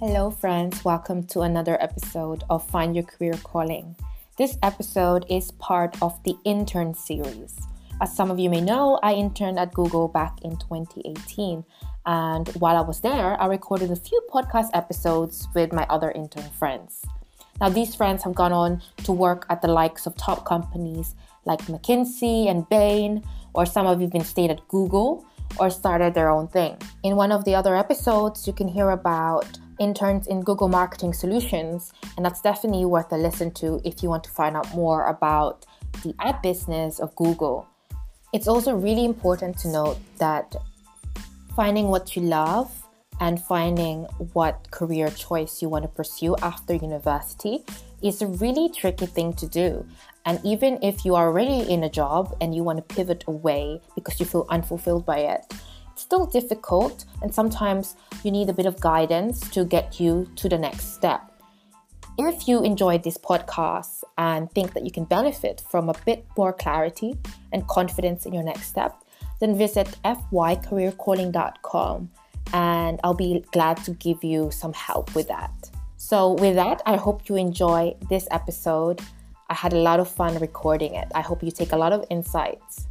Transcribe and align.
Hello, 0.00 0.30
friends. 0.30 0.82
Welcome 0.82 1.24
to 1.24 1.42
another 1.42 1.76
episode 1.78 2.42
of 2.48 2.66
Find 2.70 2.96
Your 2.96 3.04
Career 3.04 3.34
Calling. 3.44 3.94
This 4.38 4.56
episode 4.62 5.26
is 5.28 5.50
part 5.50 6.00
of 6.00 6.18
the 6.22 6.38
intern 6.46 6.94
series. 6.94 7.58
As 8.00 8.16
some 8.16 8.30
of 8.30 8.38
you 8.38 8.48
may 8.48 8.62
know, 8.62 8.98
I 9.02 9.12
interned 9.12 9.58
at 9.58 9.74
Google 9.74 10.08
back 10.08 10.40
in 10.40 10.52
2018. 10.56 11.66
And 12.06 12.48
while 12.60 12.78
I 12.78 12.80
was 12.80 13.02
there, 13.02 13.38
I 13.38 13.44
recorded 13.44 13.90
a 13.90 13.96
few 13.96 14.18
podcast 14.32 14.70
episodes 14.72 15.46
with 15.54 15.70
my 15.70 15.84
other 15.90 16.10
intern 16.12 16.48
friends. 16.58 17.04
Now, 17.60 17.68
these 17.68 17.94
friends 17.94 18.22
have 18.22 18.34
gone 18.34 18.54
on 18.54 18.80
to 19.04 19.12
work 19.12 19.44
at 19.50 19.60
the 19.60 19.68
likes 19.68 20.06
of 20.06 20.16
top 20.16 20.46
companies 20.46 21.14
like 21.44 21.60
McKinsey 21.66 22.48
and 22.48 22.66
Bain, 22.70 23.22
or 23.52 23.66
some 23.66 23.84
have 23.84 24.00
even 24.00 24.24
stayed 24.24 24.50
at 24.50 24.66
Google 24.68 25.26
or 25.58 25.68
started 25.68 26.14
their 26.14 26.30
own 26.30 26.48
thing. 26.48 26.78
In 27.02 27.16
one 27.16 27.32
of 27.32 27.44
the 27.44 27.54
other 27.54 27.76
episodes, 27.76 28.46
you 28.46 28.54
can 28.54 28.66
hear 28.66 28.88
about 28.88 29.58
interns 29.80 30.28
in 30.28 30.42
Google 30.42 30.68
Marketing 30.68 31.12
Solutions, 31.12 31.92
and 32.16 32.24
that's 32.24 32.40
definitely 32.40 32.84
worth 32.84 33.10
a 33.10 33.16
listen 33.16 33.50
to 33.54 33.80
if 33.84 34.02
you 34.02 34.08
want 34.08 34.22
to 34.24 34.30
find 34.30 34.56
out 34.56 34.72
more 34.74 35.08
about 35.08 35.66
the 36.04 36.14
ad 36.20 36.40
business 36.42 37.00
of 37.00 37.16
Google. 37.16 37.66
It's 38.32 38.46
also 38.46 38.74
really 38.74 39.04
important 39.04 39.58
to 39.58 39.68
note 39.68 39.98
that 40.18 40.54
finding 41.56 41.88
what 41.88 42.14
you 42.14 42.22
love 42.22 42.70
and 43.18 43.42
finding 43.42 44.04
what 44.34 44.70
career 44.70 45.10
choice 45.10 45.60
you 45.60 45.68
want 45.68 45.84
to 45.84 45.88
pursue 45.88 46.36
after 46.36 46.74
university 46.74 47.64
is 48.02 48.22
a 48.22 48.26
really 48.26 48.68
tricky 48.70 49.06
thing 49.06 49.32
to 49.34 49.46
do. 49.46 49.86
And 50.24 50.40
even 50.44 50.78
if 50.82 51.04
you 51.04 51.14
are 51.14 51.26
already 51.26 51.70
in 51.70 51.82
a 51.84 51.90
job 51.90 52.36
and 52.40 52.54
you 52.54 52.62
want 52.62 52.76
to 52.78 52.94
pivot 52.94 53.24
away 53.26 53.80
because 53.94 54.20
you 54.20 54.26
feel 54.26 54.46
unfulfilled 54.48 55.04
by 55.04 55.18
it, 55.18 55.52
still 56.00 56.26
difficult 56.26 57.04
and 57.22 57.34
sometimes 57.34 57.96
you 58.24 58.30
need 58.30 58.48
a 58.48 58.52
bit 58.52 58.66
of 58.66 58.80
guidance 58.80 59.48
to 59.50 59.64
get 59.64 60.00
you 60.00 60.28
to 60.36 60.48
the 60.48 60.58
next 60.58 60.94
step. 60.94 61.26
If 62.18 62.48
you 62.48 62.62
enjoyed 62.62 63.02
this 63.02 63.16
podcast 63.16 64.02
and 64.18 64.50
think 64.50 64.74
that 64.74 64.84
you 64.84 64.90
can 64.90 65.04
benefit 65.04 65.62
from 65.70 65.88
a 65.88 65.94
bit 66.04 66.26
more 66.36 66.52
clarity 66.52 67.16
and 67.52 67.66
confidence 67.66 68.26
in 68.26 68.32
your 68.32 68.42
next 68.42 68.66
step, 68.66 69.02
then 69.40 69.56
visit 69.56 69.96
fycareercalling.com 70.04 72.10
and 72.52 73.00
I'll 73.04 73.14
be 73.14 73.44
glad 73.52 73.76
to 73.84 73.92
give 73.92 74.24
you 74.24 74.50
some 74.50 74.72
help 74.72 75.14
with 75.14 75.28
that. 75.28 75.52
So, 75.96 76.32
with 76.32 76.56
that, 76.56 76.82
I 76.86 76.96
hope 76.96 77.28
you 77.28 77.36
enjoy 77.36 77.94
this 78.08 78.26
episode. 78.30 79.00
I 79.48 79.54
had 79.54 79.72
a 79.72 79.78
lot 79.78 80.00
of 80.00 80.08
fun 80.08 80.38
recording 80.38 80.94
it. 80.94 81.08
I 81.14 81.20
hope 81.20 81.42
you 81.42 81.50
take 81.50 81.72
a 81.72 81.76
lot 81.76 81.92
of 81.92 82.04
insights. 82.10 82.86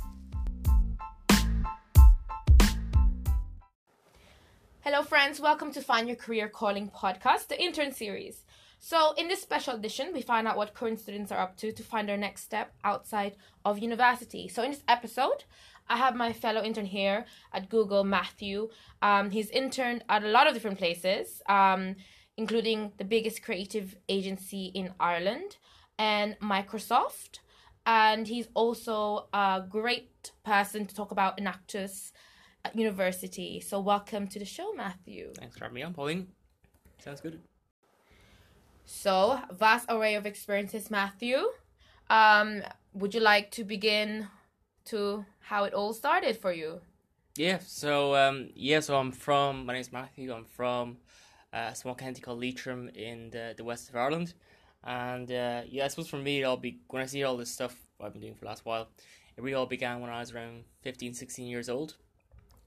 Hello, 4.91 5.03
friends. 5.03 5.39
Welcome 5.39 5.71
to 5.73 5.81
Find 5.81 6.07
Your 6.07 6.15
Career 6.15 6.49
Calling 6.49 6.89
podcast, 6.89 7.47
the 7.47 7.61
intern 7.61 7.91
series. 7.91 8.43
So, 8.79 9.13
in 9.19 9.27
this 9.27 9.39
special 9.39 9.75
edition, 9.75 10.13
we 10.15 10.23
find 10.23 10.47
out 10.47 10.57
what 10.57 10.73
current 10.73 10.99
students 10.99 11.31
are 11.31 11.37
up 11.37 11.57
to 11.57 11.71
to 11.71 11.83
find 11.83 12.09
their 12.09 12.17
next 12.17 12.41
step 12.41 12.73
outside 12.83 13.35
of 13.63 13.77
university. 13.77 14.47
So, 14.47 14.63
in 14.63 14.71
this 14.71 14.81
episode, 14.87 15.43
I 15.87 15.97
have 15.97 16.15
my 16.15 16.33
fellow 16.33 16.63
intern 16.63 16.87
here 16.87 17.25
at 17.53 17.69
Google, 17.69 18.03
Matthew. 18.03 18.69
Um, 19.03 19.29
he's 19.29 19.51
interned 19.51 20.05
at 20.09 20.23
a 20.23 20.27
lot 20.29 20.47
of 20.47 20.55
different 20.55 20.79
places, 20.79 21.43
um, 21.47 21.95
including 22.35 22.91
the 22.97 23.05
biggest 23.05 23.43
creative 23.43 23.95
agency 24.09 24.71
in 24.73 24.95
Ireland 24.99 25.57
and 25.99 26.35
Microsoft. 26.39 27.41
And 27.85 28.27
he's 28.27 28.47
also 28.55 29.27
a 29.33 29.61
great 29.69 30.31
person 30.43 30.87
to 30.87 30.95
talk 30.95 31.11
about 31.11 31.37
Enactus 31.37 32.11
university. 32.73 33.59
So, 33.59 33.79
welcome 33.79 34.27
to 34.27 34.39
the 34.39 34.45
show, 34.45 34.73
Matthew. 34.73 35.33
Thanks 35.37 35.57
for 35.57 35.65
having 35.65 35.75
me 35.75 35.83
on, 35.83 35.93
Pauline. 35.93 36.27
Sounds 36.99 37.21
good. 37.21 37.39
So, 38.85 39.39
vast 39.51 39.85
array 39.89 40.15
of 40.15 40.25
experiences, 40.25 40.89
Matthew. 40.89 41.37
Um, 42.09 42.63
would 42.93 43.13
you 43.13 43.19
like 43.19 43.51
to 43.51 43.63
begin 43.63 44.27
to 44.85 45.25
how 45.41 45.63
it 45.65 45.73
all 45.73 45.93
started 45.93 46.37
for 46.37 46.51
you? 46.51 46.81
Yeah, 47.35 47.59
so 47.65 48.15
um, 48.15 48.49
yeah, 48.55 48.79
so 48.79 48.97
I'm 48.97 49.11
from. 49.11 49.65
My 49.65 49.73
name's 49.73 49.93
Matthew. 49.93 50.33
I'm 50.33 50.45
from 50.45 50.97
uh, 51.53 51.69
a 51.71 51.75
small 51.75 51.95
county 51.95 52.19
called 52.19 52.41
Leitrim 52.41 52.89
in 52.95 53.29
the, 53.29 53.53
the 53.55 53.63
west 53.63 53.89
of 53.89 53.95
Ireland, 53.95 54.33
and 54.83 55.31
uh, 55.31 55.61
yeah, 55.69 55.85
I 55.85 55.87
suppose 55.87 56.09
for 56.09 56.17
me, 56.17 56.41
it 56.41 56.43
all 56.43 56.57
be 56.57 56.79
when 56.89 57.01
I 57.01 57.05
see 57.05 57.23
all 57.23 57.37
this 57.37 57.51
stuff 57.51 57.75
I've 58.01 58.13
been 58.13 58.21
doing 58.21 58.33
for 58.33 58.41
the 58.41 58.47
last 58.47 58.65
while. 58.65 58.89
It 59.37 59.43
really 59.43 59.53
all 59.53 59.67
began 59.67 60.01
when 60.01 60.09
I 60.09 60.19
was 60.19 60.33
around 60.33 60.63
15, 60.81 61.13
16 61.13 61.47
years 61.47 61.69
old. 61.69 61.95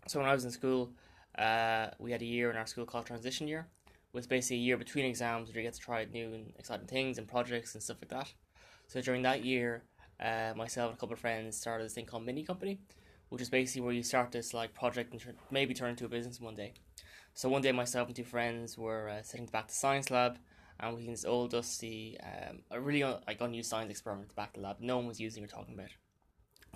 So 0.08 0.18
when 0.18 0.28
I 0.28 0.32
was 0.32 0.44
in 0.44 0.50
school, 0.50 0.90
uh, 1.38 1.88
we 1.98 2.10
had 2.10 2.22
a 2.22 2.26
year 2.26 2.50
in 2.50 2.56
our 2.56 2.66
school 2.66 2.84
called 2.84 3.06
transition 3.06 3.46
year, 3.46 3.66
was 4.12 4.26
basically 4.26 4.56
a 4.56 4.60
year 4.60 4.76
between 4.76 5.04
exams 5.04 5.48
where 5.48 5.56
you 5.58 5.62
get 5.62 5.74
to 5.74 5.80
try 5.80 6.04
new 6.04 6.34
and 6.34 6.52
exciting 6.58 6.86
things 6.86 7.18
and 7.18 7.28
projects 7.28 7.74
and 7.74 7.82
stuff 7.82 7.98
like 8.02 8.10
that. 8.10 8.32
So 8.88 9.00
during 9.00 9.22
that 9.22 9.44
year, 9.44 9.84
uh, 10.20 10.52
myself 10.56 10.90
and 10.90 10.98
a 10.98 11.00
couple 11.00 11.14
of 11.14 11.20
friends 11.20 11.56
started 11.56 11.84
this 11.84 11.94
thing 11.94 12.06
called 12.06 12.26
Mini 12.26 12.42
Company, 12.42 12.78
which 13.28 13.40
is 13.40 13.48
basically 13.48 13.82
where 13.82 13.94
you 13.94 14.02
start 14.02 14.32
this 14.32 14.52
like 14.52 14.74
project 14.74 15.12
and 15.12 15.22
maybe 15.50 15.72
turn 15.72 15.90
into 15.90 16.04
a 16.04 16.08
business 16.08 16.40
one 16.40 16.54
day. 16.54 16.74
So 17.34 17.48
one 17.48 17.62
day, 17.62 17.72
myself 17.72 18.08
and 18.08 18.16
two 18.16 18.24
friends 18.24 18.76
were 18.76 19.08
uh, 19.08 19.22
sitting 19.22 19.46
back 19.46 19.68
the 19.68 19.74
science 19.74 20.10
lab, 20.10 20.36
and 20.78 20.94
we 20.94 21.04
had 21.04 21.14
this 21.14 21.24
old 21.24 21.52
dusty, 21.52 22.18
um, 22.22 22.58
a 22.70 22.78
really 22.78 23.02
un- 23.02 23.20
like 23.26 23.40
unused 23.40 23.70
science 23.70 23.90
experiment 23.90 24.34
back 24.34 24.52
the 24.52 24.60
lab. 24.60 24.76
No 24.80 24.98
one 24.98 25.06
was 25.06 25.18
using 25.18 25.42
or 25.42 25.46
talking 25.46 25.74
about. 25.74 25.88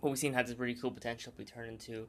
What 0.00 0.10
we 0.10 0.16
seen 0.16 0.32
had 0.32 0.46
this 0.46 0.58
really 0.58 0.74
cool 0.74 0.90
potential 0.90 1.32
to 1.32 1.38
be 1.38 1.44
turned 1.44 1.68
into 1.68 2.08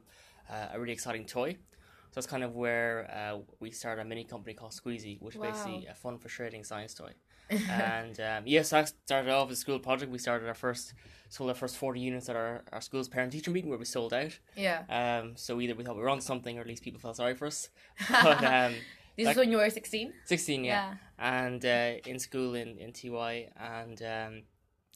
uh, 0.50 0.68
a 0.74 0.80
really 0.80 0.92
exciting 0.92 1.24
toy. 1.26 1.52
So 1.52 2.14
that's 2.14 2.26
kind 2.26 2.42
of 2.42 2.54
where 2.56 3.10
uh, 3.14 3.38
we 3.60 3.70
started 3.70 4.02
a 4.02 4.04
mini 4.04 4.24
company 4.24 4.54
called 4.54 4.72
Squeezy, 4.72 5.20
which 5.20 5.34
is 5.36 5.40
basically 5.40 5.86
a 5.90 5.94
fun, 5.94 6.18
frustrating 6.18 6.64
science 6.64 6.94
toy. 6.94 7.12
and 7.70 8.18
um, 8.20 8.42
yes, 8.46 8.72
I 8.72 8.84
started 8.84 9.30
off 9.30 9.50
as 9.50 9.58
a 9.58 9.60
school 9.60 9.78
project. 9.78 10.10
We 10.12 10.18
started 10.18 10.48
our 10.48 10.54
first, 10.54 10.92
sold 11.30 11.48
our 11.48 11.54
first 11.54 11.76
forty 11.78 12.00
units 12.00 12.28
at 12.28 12.36
our, 12.36 12.62
our 12.72 12.80
school's 12.82 13.08
parent 13.08 13.32
teacher 13.32 13.50
meeting 13.50 13.70
where 13.70 13.78
we 13.78 13.86
sold 13.86 14.12
out. 14.12 14.38
Yeah. 14.56 14.82
Um, 14.90 15.32
so 15.36 15.58
either 15.60 15.74
we 15.74 15.82
thought 15.84 15.96
we 15.96 16.02
were 16.02 16.10
on 16.10 16.20
something, 16.20 16.58
or 16.58 16.60
at 16.62 16.66
least 16.66 16.82
people 16.82 17.00
felt 17.00 17.16
sorry 17.16 17.34
for 17.34 17.46
us. 17.46 17.70
But 18.10 18.44
um, 18.44 18.74
This 19.16 19.26
Like- 19.26 19.32
is 19.36 19.38
when 19.38 19.50
you 19.50 19.56
were 19.58 19.68
16? 19.70 20.12
sixteen, 20.26 20.62
yeah, 20.64 20.94
and 21.18 21.64
uh, 21.64 21.94
in 22.06 22.18
school 22.18 22.54
in 22.54 22.78
in 22.78 22.92
TY, 22.92 23.48
and 23.56 24.00
um, 24.02 24.42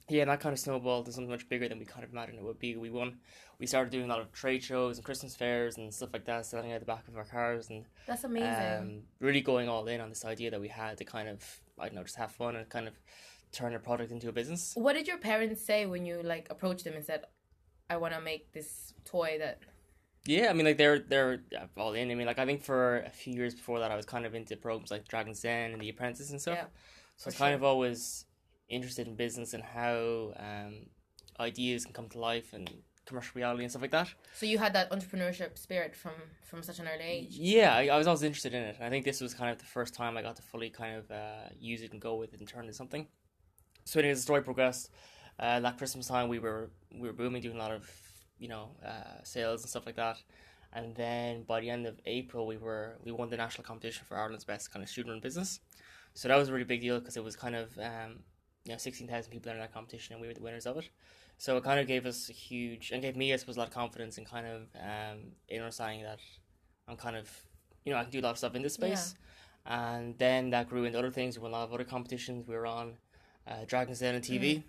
yeah, 0.08 0.22
and 0.22 0.30
that 0.30 0.40
kind 0.40 0.52
of 0.52 0.58
snowballed 0.58 1.06
to 1.06 1.12
something 1.12 1.30
much 1.30 1.48
bigger 1.48 1.68
than 1.68 1.78
we 1.78 1.84
kind 1.86 2.04
of 2.04 2.10
imagined 2.12 2.38
it 2.38 2.44
would 2.44 2.58
be. 2.58 2.76
We 2.76 2.90
won. 2.90 3.18
We 3.62 3.68
started 3.68 3.92
doing 3.92 4.06
a 4.06 4.08
lot 4.08 4.20
of 4.20 4.32
trade 4.32 4.64
shows 4.64 4.98
and 4.98 5.04
Christmas 5.04 5.36
fairs 5.36 5.76
and 5.76 5.94
stuff 5.94 6.08
like 6.12 6.24
that, 6.24 6.44
selling 6.46 6.72
out 6.72 6.80
the 6.80 6.84
back 6.84 7.06
of 7.06 7.16
our 7.16 7.22
cars 7.22 7.70
and 7.70 7.84
That's 8.08 8.24
amazing. 8.24 8.48
um, 8.48 9.02
really 9.20 9.40
going 9.40 9.68
all 9.68 9.86
in 9.86 10.00
on 10.00 10.08
this 10.08 10.24
idea 10.24 10.50
that 10.50 10.60
we 10.60 10.66
had 10.66 10.98
to 10.98 11.04
kind 11.04 11.28
of 11.28 11.60
I 11.78 11.84
don't 11.84 11.94
know 11.94 12.02
just 12.02 12.16
have 12.16 12.32
fun 12.32 12.56
and 12.56 12.68
kind 12.68 12.88
of 12.88 12.94
turn 13.52 13.72
a 13.76 13.78
product 13.78 14.10
into 14.10 14.28
a 14.28 14.32
business. 14.32 14.72
what 14.74 14.94
did 14.94 15.06
your 15.06 15.18
parents 15.18 15.64
say 15.64 15.86
when 15.86 16.04
you 16.04 16.22
like 16.24 16.48
approached 16.50 16.82
them 16.82 16.94
and 16.94 17.04
said, 17.04 17.22
I 17.88 17.98
want 17.98 18.14
to 18.14 18.20
make 18.20 18.52
this 18.52 18.94
toy 19.04 19.36
that. 19.38 19.60
Yeah, 20.26 20.50
I 20.50 20.54
mean 20.54 20.66
like 20.66 20.76
they're 20.76 20.98
they're 20.98 21.38
all 21.76 21.92
in. 21.92 22.10
I 22.10 22.16
mean 22.16 22.26
like 22.26 22.40
I 22.40 22.46
think 22.46 22.64
for 22.64 23.02
a 23.02 23.10
few 23.10 23.32
years 23.32 23.54
before 23.54 23.78
that 23.78 23.92
I 23.92 23.94
was 23.94 24.06
kind 24.06 24.26
of 24.26 24.34
into 24.34 24.56
programs 24.56 24.90
like 24.90 25.06
Dragon's 25.06 25.40
Den 25.40 25.70
and 25.70 25.80
The 25.80 25.90
Apprentice 25.90 26.32
and 26.32 26.40
stuff. 26.40 26.58
Yeah, 26.58 26.66
so 27.16 27.26
I 27.26 27.28
was 27.28 27.36
kind 27.36 27.54
of 27.54 27.62
always 27.62 28.24
interested 28.68 29.06
in 29.06 29.14
business 29.14 29.54
and 29.54 29.62
how 29.62 30.32
um, 30.36 30.86
ideas 31.38 31.84
can 31.84 31.94
come 31.94 32.08
to 32.08 32.18
life 32.18 32.54
and 32.54 32.68
commercial 33.06 33.32
reality 33.34 33.62
and 33.62 33.70
stuff 33.70 33.82
like 33.82 33.90
that. 33.90 34.08
So 34.34 34.46
you 34.46 34.58
had 34.58 34.72
that 34.74 34.90
entrepreneurship 34.90 35.58
spirit 35.58 35.94
from 35.94 36.12
from 36.44 36.62
such 36.62 36.78
an 36.78 36.88
early 36.88 37.04
age. 37.04 37.28
Yeah, 37.30 37.74
I, 37.74 37.86
I 37.88 37.98
was 37.98 38.06
always 38.06 38.22
interested 38.22 38.54
in 38.54 38.62
it. 38.62 38.76
I 38.80 38.88
think 38.90 39.04
this 39.04 39.20
was 39.20 39.34
kind 39.34 39.50
of 39.50 39.58
the 39.58 39.64
first 39.64 39.94
time 39.94 40.16
I 40.16 40.22
got 40.22 40.36
to 40.36 40.42
fully 40.42 40.70
kind 40.70 40.96
of 40.96 41.10
uh, 41.10 41.48
use 41.58 41.82
it 41.82 41.92
and 41.92 42.00
go 42.00 42.16
with 42.16 42.34
it 42.34 42.40
and 42.40 42.48
turn 42.48 42.60
it 42.60 42.66
into 42.66 42.74
something. 42.74 43.06
So 43.84 44.00
as 44.00 44.18
the 44.18 44.22
story 44.22 44.42
progressed, 44.42 44.90
uh, 45.38 45.60
that 45.60 45.78
Christmas 45.78 46.06
time 46.06 46.28
we 46.28 46.38
were 46.38 46.70
we 46.94 47.08
were 47.08 47.14
booming, 47.14 47.42
doing 47.42 47.56
a 47.56 47.58
lot 47.58 47.72
of 47.72 47.90
you 48.38 48.48
know 48.48 48.70
uh, 48.84 49.22
sales 49.24 49.62
and 49.62 49.70
stuff 49.70 49.86
like 49.86 49.96
that. 49.96 50.18
And 50.74 50.94
then 50.94 51.42
by 51.42 51.60
the 51.60 51.68
end 51.68 51.86
of 51.86 52.00
April, 52.06 52.46
we 52.46 52.56
were 52.56 52.98
we 53.04 53.12
won 53.12 53.28
the 53.28 53.36
national 53.36 53.64
competition 53.64 54.04
for 54.08 54.16
Ireland's 54.16 54.44
best 54.44 54.72
kind 54.72 54.82
of 54.82 54.88
student 54.88 55.12
run 55.12 55.20
business. 55.20 55.60
So 56.14 56.28
that 56.28 56.36
was 56.36 56.48
a 56.48 56.52
really 56.52 56.64
big 56.64 56.80
deal 56.80 56.98
because 56.98 57.16
it 57.16 57.24
was 57.24 57.36
kind 57.36 57.56
of 57.56 57.76
um, 57.78 58.20
you 58.64 58.72
know 58.72 58.78
sixteen 58.78 59.08
thousand 59.08 59.30
people 59.32 59.52
in 59.52 59.58
that 59.58 59.72
competition, 59.72 60.14
and 60.14 60.20
we 60.20 60.28
were 60.28 60.34
the 60.34 60.42
winners 60.42 60.66
of 60.66 60.76
it. 60.76 60.88
So 61.38 61.56
it 61.56 61.64
kind 61.64 61.80
of 61.80 61.86
gave 61.86 62.06
us 62.06 62.28
a 62.28 62.32
huge 62.32 62.90
and 62.92 63.02
gave 63.02 63.16
me, 63.16 63.32
I 63.32 63.36
suppose, 63.36 63.56
a 63.56 63.60
lot 63.60 63.68
of 63.68 63.74
confidence 63.74 64.18
and 64.18 64.26
kind 64.26 64.46
of 64.46 64.62
um, 64.76 65.18
in 65.48 65.60
understanding 65.60 66.02
that 66.04 66.20
I'm 66.86 66.96
kind 66.96 67.16
of 67.16 67.28
you 67.84 67.92
know 67.92 67.98
I 67.98 68.02
can 68.02 68.12
do 68.12 68.20
a 68.20 68.22
lot 68.22 68.30
of 68.30 68.38
stuff 68.38 68.54
in 68.54 68.62
this 68.62 68.74
space. 68.74 69.14
And 69.64 70.18
then 70.18 70.50
that 70.50 70.68
grew 70.68 70.84
into 70.84 70.98
other 70.98 71.10
things. 71.10 71.38
We 71.38 71.42
won 71.42 71.52
a 71.52 71.54
lot 71.54 71.64
of 71.64 71.72
other 71.72 71.84
competitions. 71.84 72.48
We 72.48 72.54
were 72.56 72.66
on 72.66 72.94
uh, 73.46 73.64
Dragon's 73.66 74.00
Den 74.00 74.16
and 74.16 74.24
TV, 74.24 74.64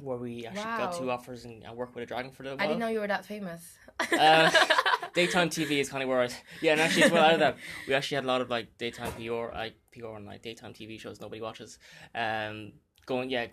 where 0.00 0.16
we 0.16 0.46
actually 0.46 0.62
got 0.62 0.96
two 0.96 1.10
offers 1.10 1.44
and, 1.44 1.64
and 1.64 1.76
worked 1.76 1.94
with 1.94 2.04
a 2.04 2.06
dragon 2.06 2.30
for 2.30 2.42
a 2.44 2.46
little 2.46 2.60
I 2.60 2.66
didn't 2.66 2.78
know 2.78 2.88
you 2.88 3.00
were 3.00 3.08
that 3.08 3.24
famous. 3.24 3.76
Uh, 4.12 4.50
daytime 5.14 5.48
TV 5.48 5.80
is 5.80 5.88
kind 5.88 6.02
of 6.02 6.08
where 6.08 6.22
I, 6.22 6.28
yeah, 6.60 6.72
and 6.72 6.80
actually 6.80 7.04
as 7.04 7.12
well 7.12 7.24
out 7.24 7.34
of 7.34 7.40
that, 7.40 7.56
we 7.86 7.94
actually 7.94 8.16
had 8.16 8.24
a 8.24 8.28
lot 8.28 8.40
of 8.40 8.50
like 8.50 8.76
daytime 8.78 9.12
PR, 9.12 9.54
like 9.54 9.74
PR 9.92 10.16
and 10.16 10.26
like 10.26 10.42
daytime 10.42 10.72
TV 10.74 10.98
shows 11.00 11.20
nobody 11.20 11.40
watches. 11.40 11.78
Um, 12.14 12.72
going 13.06 13.30
yeah, 13.30 13.46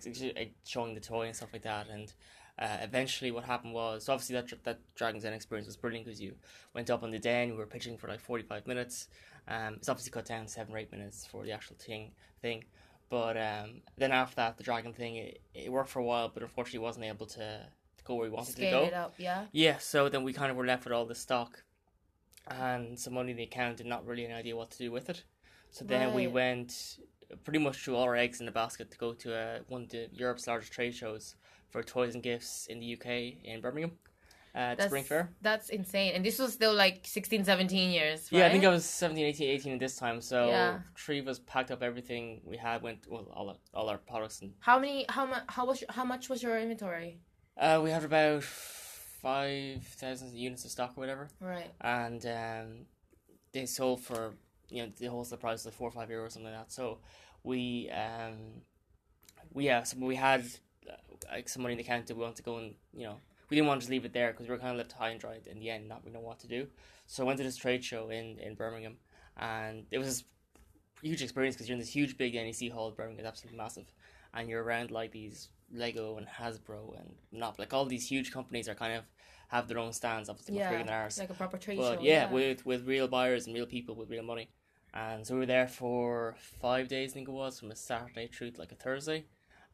showing 0.64 0.94
the 0.94 1.00
toy 1.00 1.26
and 1.26 1.36
stuff 1.36 1.52
like 1.52 1.62
that, 1.62 1.88
and 1.88 2.12
Uh, 2.58 2.78
eventually, 2.82 3.30
what 3.32 3.44
happened 3.44 3.72
was 3.72 4.08
obviously 4.10 4.34
that 4.36 4.62
that 4.64 4.78
Dragon's 4.94 5.22
Den 5.22 5.32
experience 5.32 5.66
was 5.66 5.76
brilliant 5.76 6.04
because 6.04 6.20
you 6.20 6.34
went 6.74 6.90
up 6.90 7.02
on 7.02 7.10
the 7.10 7.18
den, 7.18 7.50
we 7.50 7.56
were 7.56 7.66
pitching 7.66 7.96
for 7.98 8.08
like 8.08 8.20
forty 8.20 8.44
five 8.44 8.66
minutes. 8.66 9.08
Um, 9.48 9.74
it's 9.78 9.88
obviously 9.88 10.12
cut 10.12 10.26
down 10.26 10.46
seven 10.46 10.74
or 10.74 10.78
eight 10.78 10.92
minutes 10.92 11.26
for 11.26 11.44
the 11.44 11.52
actual 11.52 11.76
thing 11.76 12.12
thing. 12.42 12.64
But 13.08 13.36
um, 13.36 13.80
then 13.96 14.12
after 14.12 14.36
that, 14.36 14.58
the 14.58 14.64
Dragon 14.64 14.92
thing 14.92 15.16
it, 15.16 15.40
it 15.54 15.72
worked 15.72 15.88
for 15.88 16.00
a 16.00 16.04
while, 16.04 16.28
but 16.28 16.42
unfortunately 16.42 16.80
wasn't 16.80 17.06
able 17.06 17.26
to, 17.26 17.46
to 17.98 18.04
go 18.04 18.14
where 18.16 18.28
we 18.28 18.34
wanted 18.36 18.52
Scale 18.52 18.80
to 18.80 18.86
it 18.86 18.90
go. 18.90 18.96
up, 18.96 19.14
yeah. 19.18 19.46
Yeah, 19.52 19.78
so 19.78 20.08
then 20.10 20.22
we 20.22 20.32
kind 20.32 20.50
of 20.50 20.56
were 20.56 20.66
left 20.66 20.84
with 20.84 20.92
all 20.92 21.06
the 21.06 21.14
stock 21.26 21.64
and 22.46 22.98
some 22.98 23.14
money 23.14 23.30
in 23.30 23.36
the 23.38 23.44
account 23.44 23.80
and 23.80 23.88
not 23.88 24.06
really 24.06 24.24
an 24.24 24.32
idea 24.32 24.54
what 24.56 24.70
to 24.72 24.78
do 24.78 24.90
with 24.92 25.08
it. 25.10 25.24
So 25.70 25.84
then 25.84 26.12
we 26.14 26.26
went 26.26 26.98
pretty 27.44 27.58
much 27.58 27.78
threw 27.78 27.96
all 27.96 28.02
our 28.04 28.16
eggs 28.16 28.40
in 28.40 28.46
the 28.46 28.52
basket 28.52 28.90
to 28.90 28.98
go 28.98 29.12
to 29.14 29.34
uh, 29.34 29.58
one 29.68 29.82
of 29.82 29.88
the, 29.90 30.08
Europe's 30.12 30.46
largest 30.46 30.72
trade 30.72 30.94
shows 30.94 31.34
for 31.70 31.82
toys 31.82 32.14
and 32.14 32.22
gifts 32.22 32.66
in 32.68 32.80
the 32.80 32.94
UK 32.94 33.06
in 33.44 33.60
Birmingham. 33.60 33.92
Uh, 34.54 34.74
the 34.74 34.82
Spring 34.82 35.02
Fair. 35.04 35.30
That's 35.40 35.70
insane. 35.70 36.12
And 36.14 36.22
this 36.22 36.38
was 36.38 36.52
still 36.52 36.74
like 36.74 37.00
16, 37.04 37.44
17 37.44 37.90
years, 37.90 38.30
right? 38.30 38.40
Yeah, 38.40 38.46
I 38.46 38.50
think 38.50 38.64
I 38.66 38.68
was 38.68 38.84
17, 38.84 39.24
18, 39.24 39.48
18 39.48 39.72
at 39.72 39.80
this 39.80 39.96
time. 39.96 40.20
So 40.20 40.48
Yeah. 40.48 40.80
three 40.94 41.20
of 41.20 41.26
us 41.28 41.38
packed 41.46 41.70
up 41.70 41.82
everything 41.82 42.42
we 42.44 42.58
had, 42.58 42.82
went 42.82 43.06
well 43.10 43.26
all 43.32 43.48
our, 43.48 43.56
all 43.72 43.88
our 43.88 43.96
products, 43.96 44.42
and 44.42 44.52
How 44.60 44.78
many? 44.78 45.06
How 45.08 45.24
much? 45.24 45.42
How 45.48 45.64
was? 45.64 45.82
How 45.88 46.04
much 46.04 46.28
was 46.28 46.42
your 46.42 46.58
inventory? 46.58 47.18
uh, 47.56 47.80
we 47.82 47.90
had 47.90 48.04
about 48.04 48.42
five 48.42 49.82
thousand 49.84 50.34
units 50.34 50.64
of 50.66 50.70
stock 50.70 50.92
or 50.96 51.00
whatever. 51.00 51.28
Right. 51.40 51.70
and 51.80 52.24
um, 52.26 52.86
they 53.52 53.66
sold 53.66 54.02
for 54.02 54.34
you 54.72 54.82
know 54.82 54.92
the 54.98 55.06
wholesale 55.06 55.38
price 55.38 55.58
was 55.58 55.66
like 55.66 55.74
four 55.74 55.88
or 55.88 55.92
five 55.92 56.08
euros 56.08 56.26
or 56.26 56.30
something 56.30 56.50
like 56.52 56.60
that. 56.60 56.72
So 56.72 56.98
we 57.44 57.90
um 57.90 58.36
we 59.52 59.66
yeah 59.66 59.82
so 59.82 59.96
we 60.00 60.16
had 60.16 60.44
uh, 60.90 60.94
like 61.30 61.48
some 61.48 61.62
money 61.62 61.72
in 61.74 61.78
the 61.78 61.84
account 61.84 62.06
that 62.06 62.16
we 62.16 62.22
wanted 62.22 62.36
to 62.36 62.42
go 62.42 62.56
and 62.58 62.74
you 62.94 63.04
know 63.04 63.16
we 63.50 63.56
didn't 63.56 63.68
want 63.68 63.80
to 63.80 63.84
just 63.84 63.90
leave 63.90 64.04
it 64.06 64.12
there 64.14 64.30
because 64.32 64.46
we 64.46 64.52
were 64.54 64.58
kind 64.58 64.70
of 64.72 64.78
left 64.78 64.92
high 64.92 65.10
and 65.10 65.20
dry 65.20 65.36
in 65.46 65.58
the 65.58 65.68
end, 65.68 65.86
not 65.86 66.00
really 66.04 66.14
know 66.14 66.20
what 66.20 66.38
to 66.40 66.46
do. 66.48 66.66
So 67.06 67.22
I 67.22 67.26
went 67.26 67.36
to 67.38 67.44
this 67.44 67.56
trade 67.56 67.84
show 67.84 68.08
in 68.08 68.38
in 68.38 68.54
Birmingham, 68.54 68.96
and 69.36 69.84
it 69.90 69.98
was 69.98 70.24
a 71.02 71.06
huge 71.06 71.22
experience 71.22 71.54
because 71.54 71.68
you're 71.68 71.74
in 71.74 71.80
this 71.80 71.94
huge 71.94 72.16
big 72.16 72.34
NEC 72.34 72.72
hall 72.72 72.90
Birmingham, 72.90 73.20
is 73.20 73.26
absolutely 73.26 73.58
massive, 73.58 73.92
and 74.32 74.48
you're 74.48 74.62
around 74.62 74.90
like 74.90 75.12
these 75.12 75.50
Lego 75.70 76.16
and 76.16 76.26
Hasbro 76.26 76.98
and 76.98 77.14
not 77.30 77.58
like 77.58 77.74
all 77.74 77.84
these 77.84 78.06
huge 78.06 78.30
companies 78.32 78.68
are 78.68 78.74
kind 78.74 78.94
of 78.94 79.04
have 79.48 79.68
their 79.68 79.78
own 79.78 79.92
stands, 79.92 80.30
obviously 80.30 80.54
much 80.54 80.64
bigger 80.70 80.78
than 80.78 80.86
Yeah. 80.88 81.02
ours. 81.02 81.18
Like 81.18 81.28
a 81.28 81.34
proper 81.34 81.58
trade 81.58 81.76
But 81.76 81.96
show. 81.98 82.02
yeah, 82.02 82.30
with 82.32 82.64
with 82.64 82.86
real 82.86 83.06
buyers 83.08 83.46
and 83.46 83.54
real 83.54 83.66
people 83.66 83.94
with 83.94 84.08
real 84.08 84.22
money. 84.22 84.48
And 84.94 85.26
so 85.26 85.34
we 85.34 85.40
were 85.40 85.46
there 85.46 85.68
for 85.68 86.34
five 86.60 86.88
days, 86.88 87.12
I 87.12 87.14
think 87.14 87.28
it 87.28 87.32
was, 87.32 87.58
from 87.58 87.70
a 87.70 87.76
Saturday 87.76 88.28
through 88.28 88.52
to 88.52 88.60
like 88.60 88.72
a 88.72 88.76
Thursday. 88.76 89.24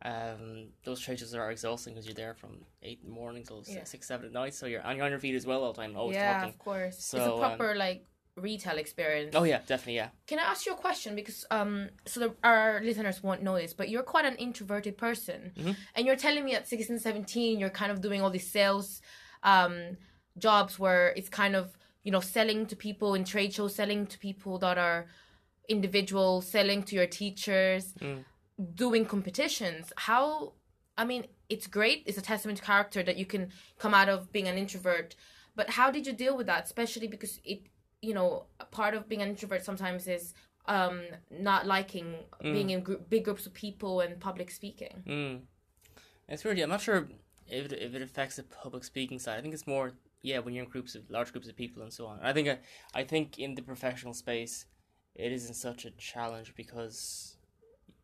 Um, 0.03 0.69
those 0.85 1.01
trade 1.01 1.21
are 1.35 1.51
exhausting 1.51 1.95
because 1.95 2.07
you're 2.07 2.15
there 2.15 2.35
from 2.35 2.59
eight 2.85 3.01
in 3.03 3.09
the 3.09 3.15
morning 3.15 3.43
till 3.45 3.65
Yeah. 3.67 3.83
six, 3.85 4.07
seven 4.07 4.27
at 4.27 4.33
night. 4.33 4.55
So 4.55 4.67
you're 4.67 4.81
and 4.81 4.97
you're 4.97 5.05
on 5.05 5.11
your 5.11 5.19
feet 5.19 5.35
as 5.35 5.45
well 5.45 5.65
all 5.65 5.73
the 5.73 5.81
time, 5.83 5.97
always 5.97 6.15
yeah, 6.17 6.35
talking. 6.35 6.51
of 6.51 6.59
course. 6.59 6.95
it's 6.97 7.05
So, 7.07 7.19
a 7.19 7.33
um, 7.33 7.39
proper 7.41 7.75
like 7.75 8.05
retail 8.37 8.79
experience. 8.79 9.35
Oh 9.35 9.43
yeah, 9.43 9.59
definitely, 9.67 9.97
yeah. 9.97 10.11
Can 10.29 10.39
I 10.39 10.43
ask 10.43 10.65
you 10.67 10.73
a 10.73 10.77
question? 10.77 11.17
Because 11.17 11.45
um, 11.51 11.89
so 12.07 12.21
the, 12.21 12.35
our 12.45 12.81
listeners 12.85 13.25
won't 13.25 13.43
know 13.43 13.57
this, 13.57 13.75
but 13.75 13.89
you're 13.89 14.05
quite 14.05 14.25
an 14.25 14.37
introverted 14.37 14.97
person, 14.97 15.51
Mhm. 15.57 15.75
and 15.97 16.07
you're 16.07 16.15
telling 16.15 16.45
me 16.45 16.55
at 16.55 16.69
16, 16.69 17.01
17, 17.01 17.59
you're 17.59 17.69
kind 17.69 17.91
of 17.91 18.01
doing 18.01 18.23
all 18.23 18.31
these 18.31 18.47
sales 18.49 19.03
um, 19.43 19.97
jobs 20.39 20.79
where 20.79 21.09
it's 21.17 21.29
kind 21.29 21.57
of 21.57 21.77
you 22.09 22.13
know 22.15 22.21
selling 22.37 22.61
to 22.71 22.75
people 22.89 23.11
in 23.19 23.23
trade 23.33 23.53
shows, 23.53 23.75
selling 23.75 24.07
to 24.13 24.19
people 24.19 24.55
that 24.65 24.79
are 24.79 25.01
individuals, 25.69 26.47
selling 26.57 26.83
to 26.89 26.95
your 26.99 27.07
teachers, 27.23 27.85
Mm. 28.01 28.25
doing 28.85 29.05
competitions. 29.15 29.93
How? 30.09 30.55
I 30.97 31.05
mean, 31.05 31.23
it's 31.55 31.67
great. 31.67 31.99
It's 32.07 32.17
a 32.19 32.23
testament 32.33 32.57
to 32.61 32.65
character 32.65 33.01
that 33.09 33.17
you 33.19 33.27
can 33.35 33.53
come 33.83 33.93
out 34.01 34.09
of 34.09 34.33
being 34.33 34.49
an 34.49 34.57
introvert. 34.57 35.15
But 35.55 35.67
how 35.79 35.91
did 35.91 36.07
you 36.07 36.15
deal 36.25 36.35
with 36.39 36.47
that? 36.47 36.65
Especially 36.65 37.09
because 37.15 37.41
it, 37.45 37.61
you 38.01 38.15
know, 38.15 38.29
a 38.59 38.65
part 38.79 38.95
of 38.95 39.07
being 39.11 39.23
an 39.23 39.29
introvert 39.29 39.63
sometimes 39.71 40.09
is 40.09 40.35
um 40.77 40.97
not 41.51 41.67
liking 41.67 42.09
being 42.43 42.71
in 42.71 42.81
group, 42.87 43.01
big 43.11 43.25
groups 43.27 43.45
of 43.47 43.53
people 43.53 44.01
and 44.05 44.19
public 44.29 44.49
speaking. 44.51 44.95
Mm. 45.07 45.37
It's 46.29 46.43
weird. 46.45 46.57
Yeah, 46.59 46.65
I'm 46.65 46.71
not 46.77 46.81
sure 46.89 46.99
if 47.59 47.63
it, 47.67 47.73
if 47.87 47.95
it 47.95 48.03
affects 48.09 48.37
the 48.37 48.45
public 48.45 48.83
speaking 48.85 49.19
side. 49.19 49.37
I 49.39 49.43
think 49.43 49.55
it's 49.55 49.67
more 49.77 49.93
yeah 50.23 50.39
when 50.39 50.55
you're 50.55 50.65
in 50.65 50.71
groups 50.71 50.95
of 50.95 51.09
large 51.11 51.33
groups 51.33 51.49
of 51.49 51.57
people 51.57 51.83
and 51.83 51.93
so 51.93 52.07
on. 52.07 52.19
I 52.23 52.33
think 52.33 52.49
I, 52.49 52.59
I 52.95 53.05
think 53.05 53.39
in 53.39 53.55
the 53.55 53.63
professional 53.63 54.15
space, 54.15 54.67
it 55.15 55.33
isn't 55.33 55.55
such 55.55 55.85
a 55.85 55.91
challenge 55.93 56.55
because 56.57 57.37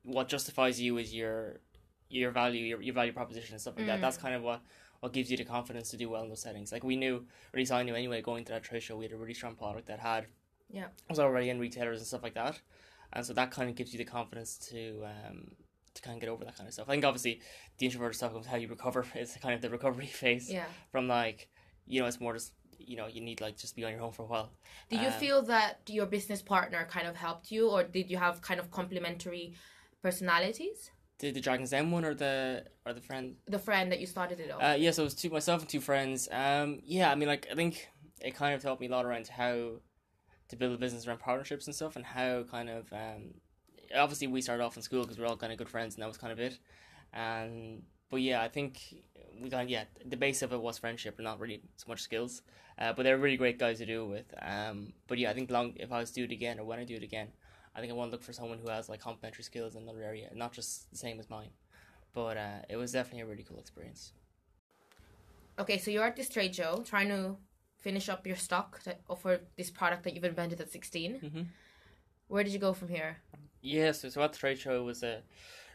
what 0.02 0.28
justifies 0.28 0.80
you 0.80 0.98
is 0.98 1.14
your 1.14 1.60
your 2.08 2.30
value, 2.30 2.62
your, 2.64 2.80
your 2.82 2.94
value 2.94 3.12
proposition 3.12 3.54
and 3.54 3.60
stuff 3.60 3.76
like 3.76 3.86
that. 3.86 4.00
That's 4.00 4.16
kind 4.16 4.34
of 4.34 4.42
what 4.42 4.60
what 5.00 5.12
gives 5.12 5.30
you 5.30 5.36
the 5.36 5.44
confidence 5.44 5.90
to 5.90 5.96
do 5.96 6.08
well 6.08 6.22
in 6.22 6.28
those 6.28 6.40
settings. 6.42 6.72
Like 6.72 6.84
we 6.84 6.96
knew, 6.96 7.16
or 7.16 7.54
at 7.54 7.58
least 7.58 7.72
I 7.72 7.82
knew 7.82 7.94
anyway, 7.94 8.22
going 8.22 8.44
to 8.44 8.52
that 8.52 8.62
trade 8.64 8.82
show, 8.82 8.96
we 8.96 9.04
had 9.04 9.12
a 9.12 9.16
really 9.16 9.34
strong 9.34 9.54
product 9.54 9.86
that 9.88 10.00
had 10.00 10.26
Yeah. 10.70 10.86
was 11.10 11.18
already 11.18 11.50
in 11.50 11.58
retailers 11.58 11.98
and 11.98 12.06
stuff 12.06 12.22
like 12.22 12.34
that, 12.34 12.60
and 13.12 13.24
so 13.26 13.32
that 13.34 13.50
kind 13.50 13.68
of 13.68 13.76
gives 13.76 13.92
you 13.92 13.98
the 13.98 14.04
confidence 14.04 14.56
to 14.70 15.04
um 15.04 15.50
to 15.94 16.02
kind 16.02 16.16
of 16.16 16.20
get 16.20 16.28
over 16.28 16.44
that 16.44 16.56
kind 16.56 16.66
of 16.66 16.74
stuff. 16.74 16.88
I 16.88 16.92
think 16.92 17.04
obviously 17.04 17.40
the 17.78 17.86
introverted 17.86 18.16
stuff 18.16 18.32
comes 18.32 18.46
how 18.46 18.56
you 18.56 18.68
recover. 18.68 19.04
It's 19.14 19.36
kind 19.36 19.54
of 19.54 19.60
the 19.60 19.70
recovery 19.70 20.06
phase 20.22 20.50
Yeah. 20.52 20.66
from 20.90 21.06
like 21.08 21.48
you 21.86 22.00
know 22.00 22.06
it's 22.06 22.20
more 22.20 22.32
just 22.32 22.52
you 22.78 22.96
know 22.96 23.06
you 23.06 23.20
need 23.20 23.40
like 23.40 23.56
just 23.56 23.76
be 23.76 23.84
on 23.84 23.92
your 23.92 24.02
own 24.02 24.12
for 24.12 24.22
a 24.22 24.26
while. 24.26 24.50
Did 24.90 25.00
you 25.00 25.08
Um, 25.08 25.12
feel 25.14 25.42
that 25.42 25.80
your 25.88 26.06
business 26.06 26.42
partner 26.42 26.86
kind 26.90 27.06
of 27.06 27.16
helped 27.16 27.50
you, 27.50 27.68
or 27.70 27.84
did 27.84 28.10
you 28.10 28.18
have 28.18 28.40
kind 28.42 28.60
of 28.60 28.70
complementary 28.70 29.54
personalities? 30.02 30.90
The 31.18 31.30
the 31.30 31.40
Dragon's 31.40 31.70
Den 31.70 31.90
one 31.90 32.04
or 32.04 32.14
the 32.14 32.64
or 32.84 32.92
the 32.92 33.00
friend 33.00 33.36
The 33.46 33.58
friend 33.58 33.90
that 33.92 34.00
you 34.00 34.06
started 34.06 34.40
it 34.40 34.50
off. 34.50 34.62
Uh, 34.62 34.76
yeah, 34.76 34.90
so 34.90 35.02
it 35.02 35.04
was 35.06 35.14
two 35.14 35.30
myself 35.30 35.60
and 35.62 35.68
two 35.70 35.80
friends. 35.80 36.28
Um, 36.30 36.80
yeah, 36.84 37.10
I 37.10 37.14
mean, 37.14 37.28
like 37.28 37.46
I 37.50 37.54
think 37.54 37.88
it 38.20 38.34
kind 38.34 38.54
of 38.54 38.62
taught 38.62 38.80
me 38.80 38.88
a 38.88 38.90
lot 38.90 39.04
around 39.04 39.28
how 39.28 39.80
to 40.48 40.56
build 40.56 40.74
a 40.74 40.78
business 40.78 41.06
around 41.06 41.20
partnerships 41.20 41.66
and 41.66 41.74
stuff, 41.74 41.96
and 41.96 42.04
how 42.04 42.42
kind 42.50 42.68
of 42.68 42.92
um, 42.92 43.34
obviously 43.96 44.26
we 44.26 44.40
started 44.42 44.62
off 44.64 44.76
in 44.76 44.82
school 44.82 45.02
because 45.02 45.18
we 45.18 45.24
are 45.24 45.28
all 45.28 45.36
kind 45.36 45.52
of 45.52 45.58
good 45.58 45.68
friends, 45.68 45.94
and 45.94 46.02
that 46.02 46.08
was 46.08 46.18
kind 46.18 46.32
of 46.32 46.40
it. 46.40 46.58
And 47.12 47.82
but 48.10 48.20
yeah, 48.20 48.42
I 48.42 48.48
think 48.48 48.80
we 49.40 49.48
got 49.48 49.68
yeah 49.68 49.84
the 50.04 50.16
base 50.16 50.42
of 50.42 50.52
it 50.52 50.60
was 50.60 50.78
friendship 50.78 51.18
not 51.18 51.40
really 51.40 51.62
so 51.76 51.86
much 51.88 52.02
skills. 52.02 52.42
Uh, 52.76 52.92
but 52.92 53.04
they're 53.04 53.18
really 53.18 53.36
great 53.36 53.56
guys 53.56 53.78
to 53.78 53.86
do 53.86 54.02
it 54.04 54.08
with. 54.08 54.34
Um, 54.42 54.92
but 55.06 55.16
yeah, 55.18 55.30
I 55.30 55.34
think 55.34 55.48
long 55.50 55.74
if 55.76 55.92
I 55.92 56.00
was 56.00 56.10
to 56.10 56.14
do 56.16 56.24
it 56.24 56.32
again 56.32 56.58
or 56.58 56.64
when 56.64 56.80
I 56.80 56.84
do 56.84 56.96
it 56.96 57.04
again, 57.04 57.28
I 57.74 57.80
think 57.80 57.92
I 57.92 57.94
want 57.94 58.10
to 58.10 58.12
look 58.12 58.24
for 58.24 58.32
someone 58.32 58.58
who 58.58 58.68
has 58.68 58.88
like 58.88 59.00
complementary 59.00 59.44
skills 59.44 59.76
in 59.76 59.82
another 59.82 60.02
area, 60.02 60.28
not 60.34 60.52
just 60.52 60.90
the 60.90 60.96
same 60.96 61.20
as 61.20 61.30
mine. 61.30 61.50
But 62.14 62.36
uh, 62.36 62.58
it 62.68 62.76
was 62.76 62.90
definitely 62.90 63.20
a 63.22 63.26
really 63.26 63.44
cool 63.44 63.58
experience. 63.58 64.12
okay, 65.58 65.78
so 65.78 65.90
you're 65.90 66.04
at 66.04 66.16
this 66.16 66.28
trade 66.28 66.54
show 66.54 66.82
trying 66.84 67.08
to 67.08 67.36
finish 67.78 68.08
up 68.08 68.26
your 68.26 68.36
stock 68.36 68.82
to 68.82 68.96
offer 69.08 69.40
this 69.56 69.70
product 69.70 70.02
that 70.04 70.14
you've 70.14 70.24
invented 70.24 70.60
at 70.60 70.70
16. 70.70 71.20
Mhm. 71.20 71.46
Where 72.28 72.42
did 72.42 72.52
you 72.52 72.58
go 72.58 72.72
from 72.72 72.88
here? 72.88 73.18
Yeah, 73.60 73.92
so, 73.92 74.08
so 74.08 74.22
at 74.22 74.32
the 74.32 74.38
trade 74.38 74.58
show 74.58 74.76
it 74.76 74.84
was 74.84 75.02
a 75.02 75.22